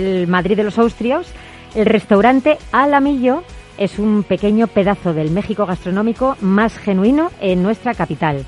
[0.00, 1.26] del Madrid de los Austrios.
[1.74, 3.42] El restaurante Alamillo
[3.76, 8.44] es un pequeño pedazo del México gastronómico más genuino en nuestra capital.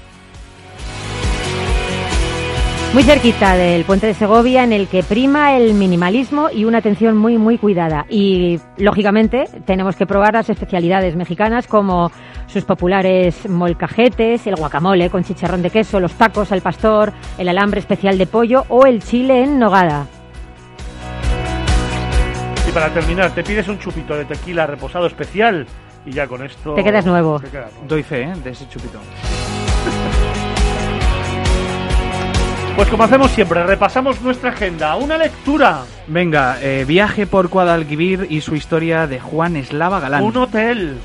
[2.92, 7.16] Muy cerquita del puente de Segovia, en el que prima el minimalismo y una atención
[7.16, 8.06] muy, muy cuidada.
[8.08, 12.10] Y, lógicamente, tenemos que probar las especialidades mexicanas como
[12.46, 17.80] sus populares molcajetes, el guacamole con chicharrón de queso, los tacos al pastor, el alambre
[17.80, 20.06] especial de pollo o el chile en nogada.
[22.66, 25.66] Y para terminar, te pides un chupito de tequila reposado especial
[26.06, 26.74] y ya con esto...
[26.74, 27.40] Te quedas nuevo.
[27.40, 27.88] te quedas nuevo.
[27.88, 28.32] Doy fe ¿eh?
[28.42, 29.00] de ese chupito.
[32.76, 34.96] Pues como hacemos siempre, repasamos nuestra agenda.
[34.96, 40.22] Una lectura, Venga, eh, viaje por Guadalquivir y su historia de Juan Eslava Galán.
[40.22, 40.98] un hotel,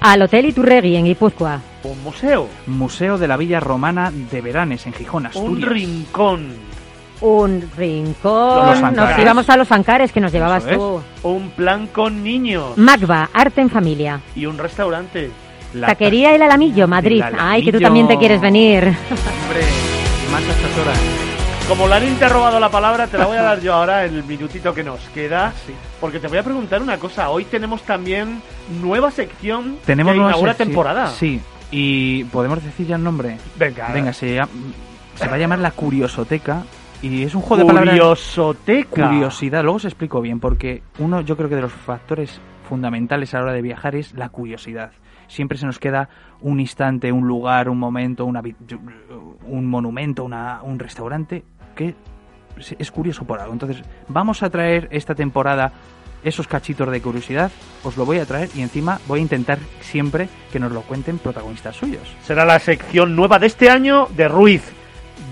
[0.00, 1.60] Al Hotel Iturregui, en Guipúzcoa.
[1.84, 5.68] un museo, Museo de la Villa Romana de Veranes, en Gijón, un Asturias.
[5.70, 6.48] rincón,
[7.20, 8.80] Un rincón.
[8.82, 11.00] Los Nos íbamos a los Ancares que nos llevabas tú.
[11.22, 14.20] un plan con niños Magba, arte en familia.
[14.34, 15.30] y un restaurante.
[15.74, 17.22] La Taquería El Alamillo, Madrid.
[17.26, 18.84] El Ay, que tú también te quieres venir.
[18.84, 19.62] Hombre,
[20.34, 20.98] más a estas horas.
[21.68, 24.14] Como Larín te ha robado la palabra, te la voy a dar yo ahora en
[24.16, 25.52] el minutito que nos queda.
[25.64, 25.72] Sí.
[26.00, 27.30] Porque te voy a preguntar una cosa.
[27.30, 28.42] Hoy tenemos también
[28.82, 31.06] nueva sección Tenemos que nueva inaugura temporada.
[31.10, 33.38] Sí, y podemos decir ya el nombre.
[33.56, 34.50] Venga, Venga, se, llama-
[35.14, 36.64] se va a llamar La Curiosoteca
[37.00, 37.94] y es un juego de palabras.
[37.94, 39.08] Curiosoteca.
[39.08, 43.38] Curiosidad, luego os explico bien, porque uno, yo creo que de los factores fundamentales a
[43.38, 44.90] la hora de viajar es la curiosidad.
[45.28, 46.08] Siempre se nos queda
[46.40, 48.42] un instante, un lugar, un momento, una,
[49.46, 51.44] un monumento, una- un restaurante
[51.74, 51.94] que
[52.78, 53.52] es curioso por algo.
[53.52, 55.72] Entonces, vamos a traer esta temporada
[56.22, 57.50] esos cachitos de curiosidad,
[57.82, 61.18] os lo voy a traer y encima voy a intentar siempre que nos lo cuenten
[61.18, 62.02] protagonistas suyos.
[62.22, 64.62] Será la sección nueva de este año de Ruiz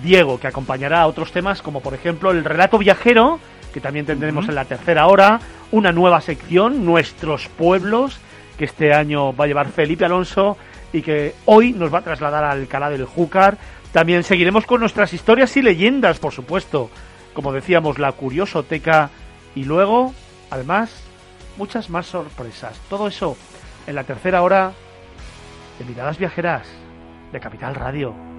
[0.03, 3.39] Diego, que acompañará a otros temas como por ejemplo el relato viajero,
[3.73, 5.41] que también tendremos en la tercera hora,
[5.71, 8.21] una nueva sección, Nuestros Pueblos,
[8.63, 10.57] que este año va a llevar Felipe Alonso
[10.93, 13.59] y que hoy nos va a trasladar a Alcalá del Júcar.
[13.91, 16.89] También seguiremos con nuestras historias y leyendas, por supuesto.
[17.35, 19.11] Como decíamos, la curiosoteca
[19.57, 20.15] y luego,
[20.49, 21.03] además,
[21.59, 22.79] muchas más sorpresas.
[22.89, 23.37] Todo eso
[23.89, 24.71] en la tercera hora
[25.81, 26.69] de Miradas Viajeras
[27.33, 28.32] de Capital Radio.